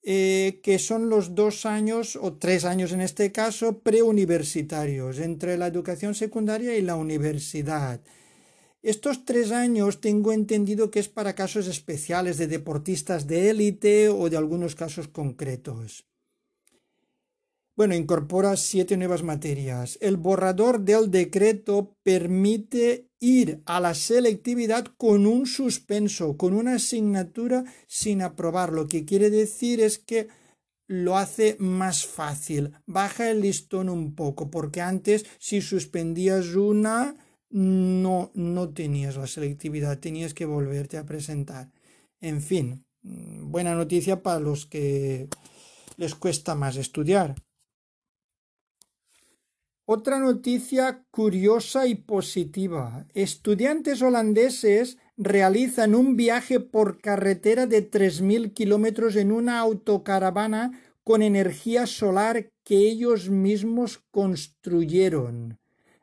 eh, 0.02 0.60
que 0.64 0.78
son 0.78 1.08
los 1.08 1.34
dos 1.34 1.64
años 1.64 2.18
o 2.20 2.34
tres 2.34 2.64
años 2.64 2.90
en 2.92 3.00
este 3.00 3.30
caso 3.30 3.78
preuniversitarios 3.80 5.18
entre 5.18 5.56
la 5.58 5.68
educación 5.68 6.14
secundaria 6.14 6.76
y 6.76 6.82
la 6.82 6.96
universidad. 6.96 8.00
Estos 8.82 9.26
tres 9.26 9.50
años 9.52 10.00
tengo 10.00 10.32
entendido 10.32 10.90
que 10.90 11.00
es 11.00 11.08
para 11.08 11.34
casos 11.34 11.66
especiales 11.66 12.38
de 12.38 12.46
deportistas 12.46 13.26
de 13.26 13.50
élite 13.50 14.08
o 14.08 14.30
de 14.30 14.38
algunos 14.38 14.74
casos 14.74 15.06
concretos. 15.08 16.06
Bueno, 17.76 17.94
incorpora 17.94 18.56
siete 18.56 18.96
nuevas 18.96 19.22
materias. 19.22 19.98
El 20.00 20.16
borrador 20.16 20.80
del 20.80 21.10
decreto 21.10 21.96
permite 22.02 23.10
ir 23.20 23.62
a 23.66 23.80
la 23.80 23.94
selectividad 23.94 24.86
con 24.96 25.26
un 25.26 25.46
suspenso, 25.46 26.36
con 26.36 26.54
una 26.54 26.74
asignatura 26.74 27.64
sin 27.86 28.22
aprobar. 28.22 28.72
Lo 28.72 28.86
que 28.86 29.04
quiere 29.04 29.30
decir 29.30 29.80
es 29.80 29.98
que 29.98 30.28
lo 30.86 31.16
hace 31.16 31.56
más 31.60 32.04
fácil, 32.04 32.72
baja 32.84 33.30
el 33.30 33.42
listón 33.42 33.88
un 33.88 34.14
poco, 34.14 34.50
porque 34.50 34.80
antes 34.80 35.24
si 35.38 35.60
suspendías 35.60 36.56
una 36.56 37.14
no, 37.50 38.30
no 38.34 38.70
tenías 38.70 39.16
la 39.16 39.26
selectividad, 39.26 39.98
tenías 39.98 40.34
que 40.34 40.46
volverte 40.46 40.96
a 40.96 41.04
presentar. 41.04 41.70
En 42.20 42.40
fin, 42.40 42.84
buena 43.02 43.74
noticia 43.74 44.22
para 44.22 44.40
los 44.40 44.66
que 44.66 45.28
les 45.96 46.14
cuesta 46.14 46.54
más 46.54 46.76
estudiar. 46.76 47.34
Otra 49.92 50.20
noticia 50.20 51.04
curiosa 51.10 51.88
y 51.88 51.96
positiva. 51.96 53.06
Estudiantes 53.12 54.02
holandeses 54.02 54.98
realizan 55.16 55.96
un 55.96 56.16
viaje 56.16 56.60
por 56.60 57.00
carretera 57.00 57.66
de 57.66 57.90
3.000 57.90 58.54
kilómetros 58.54 59.16
en 59.16 59.32
una 59.32 59.58
autocaravana 59.58 60.80
con 61.02 61.22
energía 61.22 61.88
solar 61.88 62.52
que 62.62 62.76
ellos 62.76 63.30
mismos 63.30 63.98
construyeron. 64.12 65.58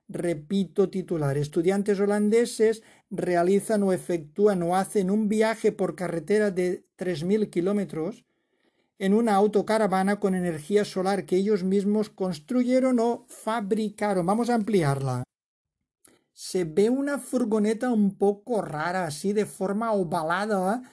Repito 0.07 0.89
titular. 0.89 1.37
Estudiantes 1.37 1.99
holandeses 1.99 2.81
realizan 3.09 3.83
o 3.83 3.91
efectúan 3.91 4.63
o 4.63 4.75
hacen 4.75 5.11
un 5.11 5.27
viaje 5.27 5.71
por 5.71 5.95
carretera 5.95 6.49
de 6.49 6.85
3.000 6.97 7.49
kilómetros 7.49 8.25
en 8.99 9.13
una 9.13 9.35
autocaravana 9.35 10.19
con 10.19 10.33
energía 10.33 10.85
solar 10.85 11.25
que 11.25 11.35
ellos 11.35 11.63
mismos 11.63 12.09
construyeron 12.09 12.99
o 12.99 13.25
fabricaron. 13.27 14.25
Vamos 14.25 14.49
a 14.49 14.55
ampliarla. 14.55 15.23
Se 16.33 16.63
ve 16.63 16.89
una 16.89 17.17
furgoneta 17.17 17.91
un 17.91 18.17
poco 18.17 18.61
rara, 18.61 19.05
así 19.05 19.33
de 19.33 19.45
forma 19.45 19.91
ovalada, 19.91 20.83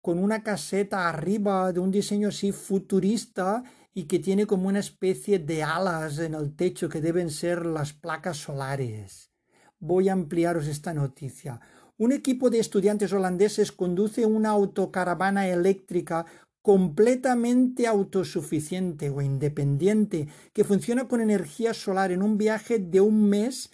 con 0.00 0.18
una 0.18 0.42
caseta 0.42 1.08
arriba 1.08 1.72
de 1.72 1.80
un 1.80 1.90
diseño 1.90 2.28
así 2.28 2.52
futurista 2.52 3.64
y 3.98 4.04
que 4.04 4.20
tiene 4.20 4.46
como 4.46 4.68
una 4.68 4.78
especie 4.78 5.40
de 5.40 5.64
alas 5.64 6.20
en 6.20 6.34
el 6.34 6.54
techo 6.54 6.88
que 6.88 7.00
deben 7.00 7.30
ser 7.32 7.66
las 7.66 7.92
placas 7.92 8.36
solares. 8.36 9.32
Voy 9.80 10.08
a 10.08 10.12
ampliaros 10.12 10.68
esta 10.68 10.94
noticia. 10.94 11.60
Un 11.96 12.12
equipo 12.12 12.48
de 12.48 12.60
estudiantes 12.60 13.12
holandeses 13.12 13.72
conduce 13.72 14.24
una 14.24 14.50
autocaravana 14.50 15.48
eléctrica 15.48 16.26
completamente 16.62 17.88
autosuficiente 17.88 19.10
o 19.10 19.20
independiente 19.20 20.28
que 20.52 20.62
funciona 20.62 21.08
con 21.08 21.20
energía 21.20 21.74
solar 21.74 22.12
en 22.12 22.22
un 22.22 22.38
viaje 22.38 22.78
de 22.78 23.00
un 23.00 23.28
mes 23.28 23.72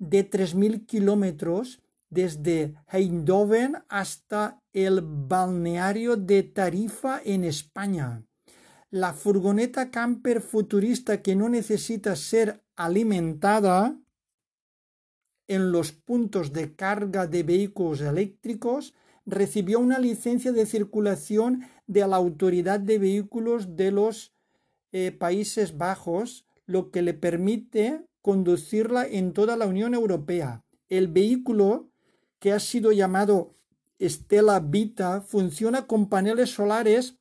de 0.00 0.28
3.000 0.28 0.84
kilómetros 0.84 1.80
desde 2.10 2.74
Eindhoven 2.90 3.76
hasta 3.88 4.60
el 4.72 5.00
balneario 5.00 6.16
de 6.16 6.42
Tarifa 6.42 7.20
en 7.24 7.44
España. 7.44 8.24
La 8.90 9.12
furgoneta 9.12 9.90
camper 9.90 10.40
futurista 10.40 11.20
que 11.20 11.36
no 11.36 11.50
necesita 11.50 12.16
ser 12.16 12.64
alimentada 12.74 13.98
en 15.46 15.72
los 15.72 15.92
puntos 15.92 16.54
de 16.54 16.74
carga 16.74 17.26
de 17.26 17.42
vehículos 17.42 18.00
eléctricos 18.00 18.94
recibió 19.26 19.78
una 19.78 19.98
licencia 19.98 20.52
de 20.52 20.64
circulación 20.64 21.66
de 21.86 22.06
la 22.06 22.16
Autoridad 22.16 22.80
de 22.80 22.98
Vehículos 22.98 23.76
de 23.76 23.90
los 23.90 24.32
eh, 24.92 25.12
Países 25.12 25.76
Bajos, 25.76 26.46
lo 26.64 26.90
que 26.90 27.02
le 27.02 27.12
permite 27.12 28.06
conducirla 28.22 29.06
en 29.06 29.34
toda 29.34 29.58
la 29.58 29.66
Unión 29.66 29.92
Europea. 29.92 30.64
El 30.88 31.08
vehículo, 31.08 31.90
que 32.38 32.52
ha 32.52 32.60
sido 32.60 32.92
llamado 32.92 33.54
Stella 34.00 34.60
Vita, 34.60 35.20
funciona 35.20 35.86
con 35.86 36.08
paneles 36.08 36.50
solares 36.50 37.17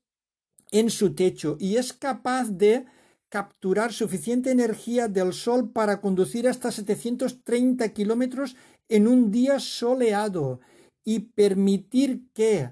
en 0.71 0.89
su 0.89 1.13
techo 1.13 1.58
y 1.60 1.77
es 1.77 1.93
capaz 1.93 2.49
de 2.49 2.86
capturar 3.30 3.91
suficiente 3.91 4.51
energía 4.51 5.08
del 5.08 5.34
sol 5.34 5.71
para 5.71 5.99
conducir 5.99 6.47
hasta 6.47 6.71
730 6.71 7.89
kilómetros 7.89 8.56
en 8.89 9.08
un 9.08 9.32
día 9.32 9.60
soleado 9.60 10.62
y 11.03 11.19
permitir 11.19 12.27
que 12.34 12.71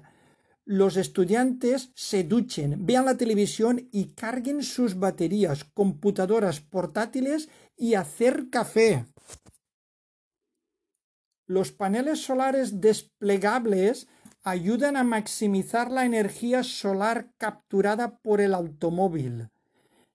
los 0.64 0.96
estudiantes 0.96 1.92
se 1.94 2.24
duchen, 2.24 2.84
vean 2.86 3.04
la 3.04 3.16
televisión 3.16 3.88
y 3.92 4.14
carguen 4.14 4.64
sus 4.64 4.98
baterías, 4.98 5.64
computadoras 5.64 6.60
portátiles 6.60 7.48
y 7.76 7.94
hacer 7.94 8.50
café. 8.50 9.06
Los 11.46 11.70
paneles 11.70 12.24
solares 12.24 12.80
desplegables 12.80 14.08
ayudan 14.46 14.96
a 14.96 15.02
maximizar 15.02 15.90
la 15.90 16.04
energía 16.04 16.62
solar 16.62 17.32
capturada 17.36 18.18
por 18.18 18.40
el 18.40 18.54
automóvil. 18.54 19.48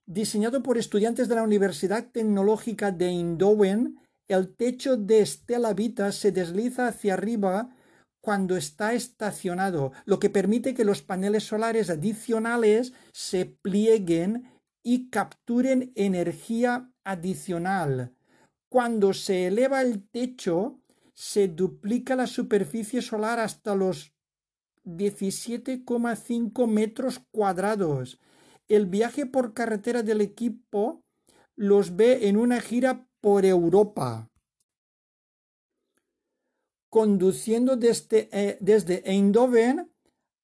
Diseñado 0.06 0.64
por 0.64 0.78
estudiantes 0.78 1.28
de 1.28 1.36
la 1.36 1.44
Universidad 1.44 2.08
Tecnológica 2.14 2.94
de 2.94 3.08
Eindhoven, 3.08 4.00
el 4.30 4.56
techo 4.56 4.96
de 4.96 5.26
Stella 5.26 5.74
Vita 5.74 6.14
se 6.14 6.32
desliza 6.32 6.88
hacia 6.88 7.16
arriba 7.16 7.76
cuando 8.22 8.56
está 8.56 8.94
estacionado, 8.94 9.92
lo 10.06 10.18
que 10.20 10.30
permite 10.30 10.74
que 10.74 10.86
los 10.86 11.02
paneles 11.02 11.44
solares 11.44 11.90
adicionales 11.90 12.94
se 13.12 13.46
plieguen 13.46 14.50
y 14.82 15.10
capturen 15.10 15.92
energía 15.96 16.90
adicional. 17.04 18.14
Cuando 18.70 19.14
se 19.14 19.48
eleva 19.48 19.82
el 19.82 20.08
techo, 20.08 20.80
se 21.14 21.50
duplica 21.50 22.16
la 22.16 22.28
superficie 22.28 23.02
solar 23.02 23.38
hasta 23.38 23.76
los 23.76 24.14
17,5 24.86 26.68
metros 26.68 27.20
cuadrados. 27.32 28.20
El 28.68 28.86
viaje 28.86 29.26
por 29.26 29.54
carretera 29.54 30.04
del 30.04 30.22
equipo 30.22 31.04
los 31.56 31.96
ve 31.96 32.28
en 32.28 32.38
una 32.38 32.62
gira 32.62 33.08
por 33.22 33.46
Europa 33.46 34.32
conduciendo 36.92 37.78
desde, 37.78 38.28
eh, 38.34 38.58
desde 38.60 39.02
Eindhoven 39.10 39.90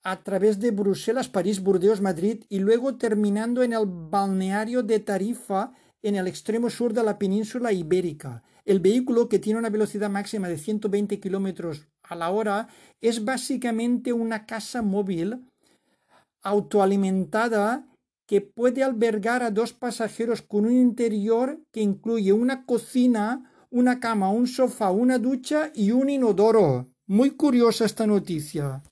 a 0.04 0.24
través 0.24 0.60
de 0.62 0.72
Bruselas, 0.72 1.28
París, 1.28 1.62
Burdeos, 1.62 2.00
Madrid 2.00 2.46
y 2.48 2.60
luego 2.60 2.96
terminando 2.98 3.64
en 3.64 3.74
el 3.74 3.84
balneario 3.86 4.82
de 4.82 5.02
Tarifa 5.02 5.74
en 6.02 6.16
el 6.16 6.26
extremo 6.26 6.70
sur 6.70 6.94
de 6.94 7.04
la 7.04 7.20
península 7.20 7.74
ibérica. 7.74 8.44
El 8.64 8.80
vehículo, 8.80 9.28
que 9.28 9.40
tiene 9.40 9.60
una 9.60 9.70
velocidad 9.70 10.10
máxima 10.10 10.48
de 10.48 10.58
120 10.58 11.20
kilómetros 11.20 11.90
a 12.08 12.16
la 12.16 12.30
hora, 12.30 12.68
es 13.02 13.24
básicamente 13.24 14.14
una 14.14 14.46
casa 14.46 14.82
móvil 14.82 15.46
autoalimentada 16.42 17.88
que 18.28 18.42
puede 18.42 18.84
albergar 18.84 19.42
a 19.44 19.52
dos 19.52 19.74
pasajeros 19.74 20.42
con 20.42 20.66
un 20.66 20.74
interior 20.74 21.62
que 21.72 21.82
incluye 21.82 22.34
una 22.34 22.66
cocina, 22.66 23.52
una 23.70 24.00
cama, 24.00 24.30
un 24.30 24.48
sofá, 24.48 24.92
una 24.92 25.18
ducha 25.18 25.72
y 25.74 25.92
un 25.92 26.10
inodoro. 26.10 26.90
Muy 27.08 27.32
curiosa 27.32 27.86
esta 27.86 28.06
noticia. 28.06 28.84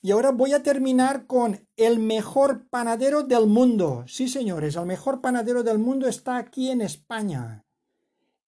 Y 0.00 0.10
ahora 0.12 0.30
voy 0.30 0.52
a 0.52 0.62
terminar 0.62 1.26
con 1.26 1.66
el 1.76 1.98
mejor 1.98 2.68
panadero 2.70 3.24
del 3.24 3.46
mundo. 3.46 4.04
Sí, 4.06 4.28
señores, 4.28 4.76
el 4.76 4.86
mejor 4.86 5.20
panadero 5.20 5.62
del 5.62 5.78
mundo 5.78 6.08
está 6.08 6.38
aquí 6.38 6.70
en 6.70 6.80
España. 6.80 7.62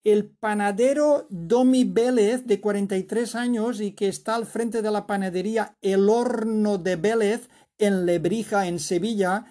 El 0.03 0.31
panadero 0.31 1.27
Domi 1.29 1.85
Vélez, 1.85 2.47
de 2.47 2.61
43 2.61 3.35
años 3.35 3.81
y 3.81 3.93
que 3.93 4.09
está 4.09 4.35
al 4.35 4.47
frente 4.47 4.81
de 4.81 4.91
la 4.91 5.07
panadería 5.07 5.77
El 5.83 6.09
Horno 6.09 6.79
de 6.79 6.97
Vélez 6.97 7.49
en 7.79 8.07
Lebrija, 8.07 8.67
en 8.67 8.79
Sevilla, 8.79 9.45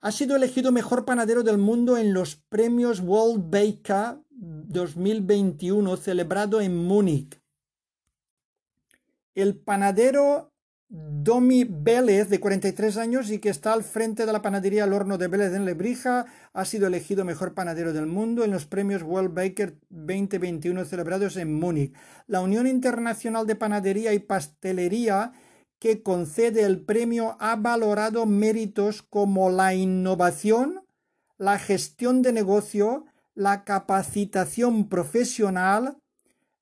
ha 0.00 0.12
sido 0.12 0.36
elegido 0.36 0.70
mejor 0.70 1.04
panadero 1.04 1.42
del 1.42 1.58
mundo 1.58 1.96
en 1.96 2.12
los 2.12 2.36
premios 2.36 3.00
World 3.00 3.50
Baker 3.50 4.18
2021 4.30 5.96
celebrado 5.96 6.60
en 6.60 6.76
Múnich. 6.76 7.40
El 9.34 9.56
panadero 9.56 10.52
Domi 10.88 11.64
Vélez, 11.64 12.28
de 12.28 12.38
43 12.38 12.96
años 12.96 13.30
y 13.32 13.40
que 13.40 13.48
está 13.48 13.72
al 13.72 13.82
frente 13.82 14.24
de 14.24 14.32
la 14.32 14.40
panadería 14.40 14.84
El 14.84 14.92
Horno 14.92 15.18
de 15.18 15.26
Vélez 15.26 15.52
en 15.52 15.64
Lebrija, 15.64 16.26
ha 16.52 16.64
sido 16.64 16.86
elegido 16.86 17.24
mejor 17.24 17.54
panadero 17.54 17.92
del 17.92 18.06
mundo 18.06 18.44
en 18.44 18.52
los 18.52 18.66
premios 18.66 19.02
World 19.02 19.34
Baker 19.34 19.76
2021 19.90 20.84
celebrados 20.84 21.36
en 21.36 21.52
Múnich. 21.52 21.92
La 22.28 22.40
Unión 22.40 22.68
Internacional 22.68 23.48
de 23.48 23.56
Panadería 23.56 24.14
y 24.14 24.20
Pastelería, 24.20 25.32
que 25.80 26.04
concede 26.04 26.62
el 26.62 26.80
premio, 26.82 27.36
ha 27.40 27.56
valorado 27.56 28.24
méritos 28.24 29.02
como 29.02 29.50
la 29.50 29.74
innovación, 29.74 30.82
la 31.36 31.58
gestión 31.58 32.22
de 32.22 32.32
negocio, 32.32 33.06
la 33.34 33.64
capacitación 33.64 34.88
profesional, 34.88 35.98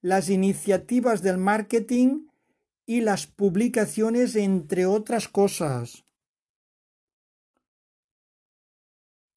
las 0.01 0.31
iniciativas 0.31 1.21
del 1.21 1.37
marketing, 1.37 2.27
y 2.87 3.01
las 3.01 3.27
publicaciones, 3.27 4.37
entre 4.37 4.87
otras 4.87 5.29
cosas. 5.29 6.05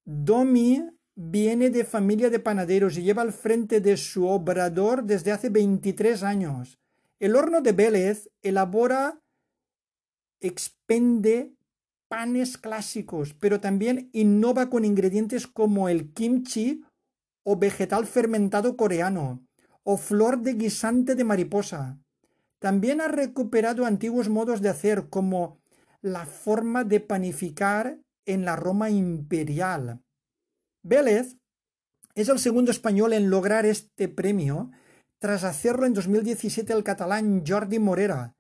Domi 0.06 0.84
viene 1.16 1.70
de 1.70 1.84
familia 1.84 2.30
de 2.30 2.40
panaderos 2.40 2.98
y 2.98 3.04
lleva 3.04 3.24
al 3.24 3.34
frente 3.34 3.82
de 3.82 3.98
su 3.98 4.28
obrador 4.28 5.04
desde 5.04 5.32
hace 5.32 5.50
23 5.50 6.24
años. 6.24 6.80
El 7.20 7.36
horno 7.36 7.62
de 7.62 7.72
Vélez 7.72 8.30
elabora, 8.42 9.20
expende 10.40 11.56
panes 12.08 12.58
clásicos, 12.58 13.34
pero 13.34 13.60
también 13.60 14.10
innova 14.14 14.70
con 14.70 14.86
ingredientes 14.86 15.48
como 15.48 15.90
el 15.90 16.14
kimchi 16.14 16.84
o 17.44 17.58
vegetal 17.58 18.06
fermentado 18.06 18.78
coreano 18.78 19.44
o 19.84 19.98
flor 19.98 20.42
de 20.42 20.54
guisante 20.54 21.16
de 21.16 21.24
mariposa. 21.24 22.00
También 22.60 23.02
ha 23.02 23.08
recuperado 23.08 23.86
antiguos 23.86 24.30
modos 24.30 24.62
de 24.62 24.70
hacer 24.70 25.10
como 25.10 25.60
la 26.02 26.26
forma 26.26 26.84
de 26.84 27.00
panificar 27.00 28.00
en 28.26 28.46
la 28.46 28.56
Roma 28.56 28.90
imperial. 28.90 30.02
Vélez 30.84 31.38
es 32.16 32.30
el 32.30 32.40
segundo 32.40 32.72
español 32.72 33.14
en 33.14 33.30
lograr 33.30 33.66
este 33.66 34.08
premio 34.08 34.72
tras 35.20 35.44
hacerlo 35.44 35.86
en 35.86 35.94
2017 35.94 36.74
el 36.74 36.84
catalán 36.84 37.44
Jordi 37.46 37.80
Morera. 37.80 38.36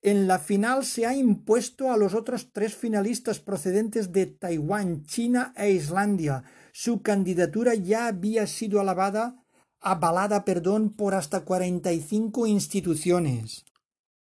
En 0.00 0.28
la 0.28 0.38
final 0.38 0.84
se 0.84 1.06
ha 1.06 1.14
impuesto 1.14 1.90
a 1.90 1.96
los 1.96 2.14
otros 2.14 2.52
tres 2.52 2.76
finalistas 2.76 3.40
procedentes 3.40 4.12
de 4.12 4.26
Taiwán, 4.26 5.04
China 5.04 5.52
e 5.56 5.70
Islandia. 5.70 6.44
Su 6.72 7.02
candidatura 7.02 7.74
ya 7.74 8.06
había 8.06 8.46
sido 8.46 8.80
alabada 8.80 9.44
avalada 9.80 10.44
perdón, 10.44 10.90
por 10.90 11.14
hasta 11.14 11.40
45 11.44 12.46
instituciones. 12.46 13.64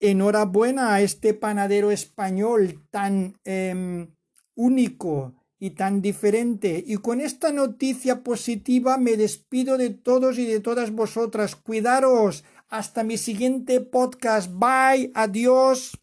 Enhorabuena 0.01 0.95
a 0.95 1.01
este 1.01 1.33
panadero 1.35 1.91
español 1.91 2.83
tan 2.91 3.37
em, 3.45 4.09
único 4.55 5.35
y 5.59 5.71
tan 5.71 6.03
diferente. 6.03 6.83
Y 6.85 6.97
con 6.97 7.21
esta 7.21 7.53
noticia 7.53 8.25
positiva 8.25 8.99
me 8.99 9.17
despido 9.17 9.79
de 9.79 9.91
todos 9.91 10.39
y 10.39 10.45
de 10.45 10.59
todas 10.59 10.91
vosotras. 10.91 11.55
Cuidaros. 11.55 12.43
Hasta 12.69 13.05
mi 13.05 13.17
siguiente 13.17 13.81
podcast. 13.81 14.51
Bye. 14.51 15.13
Adiós. 15.15 16.02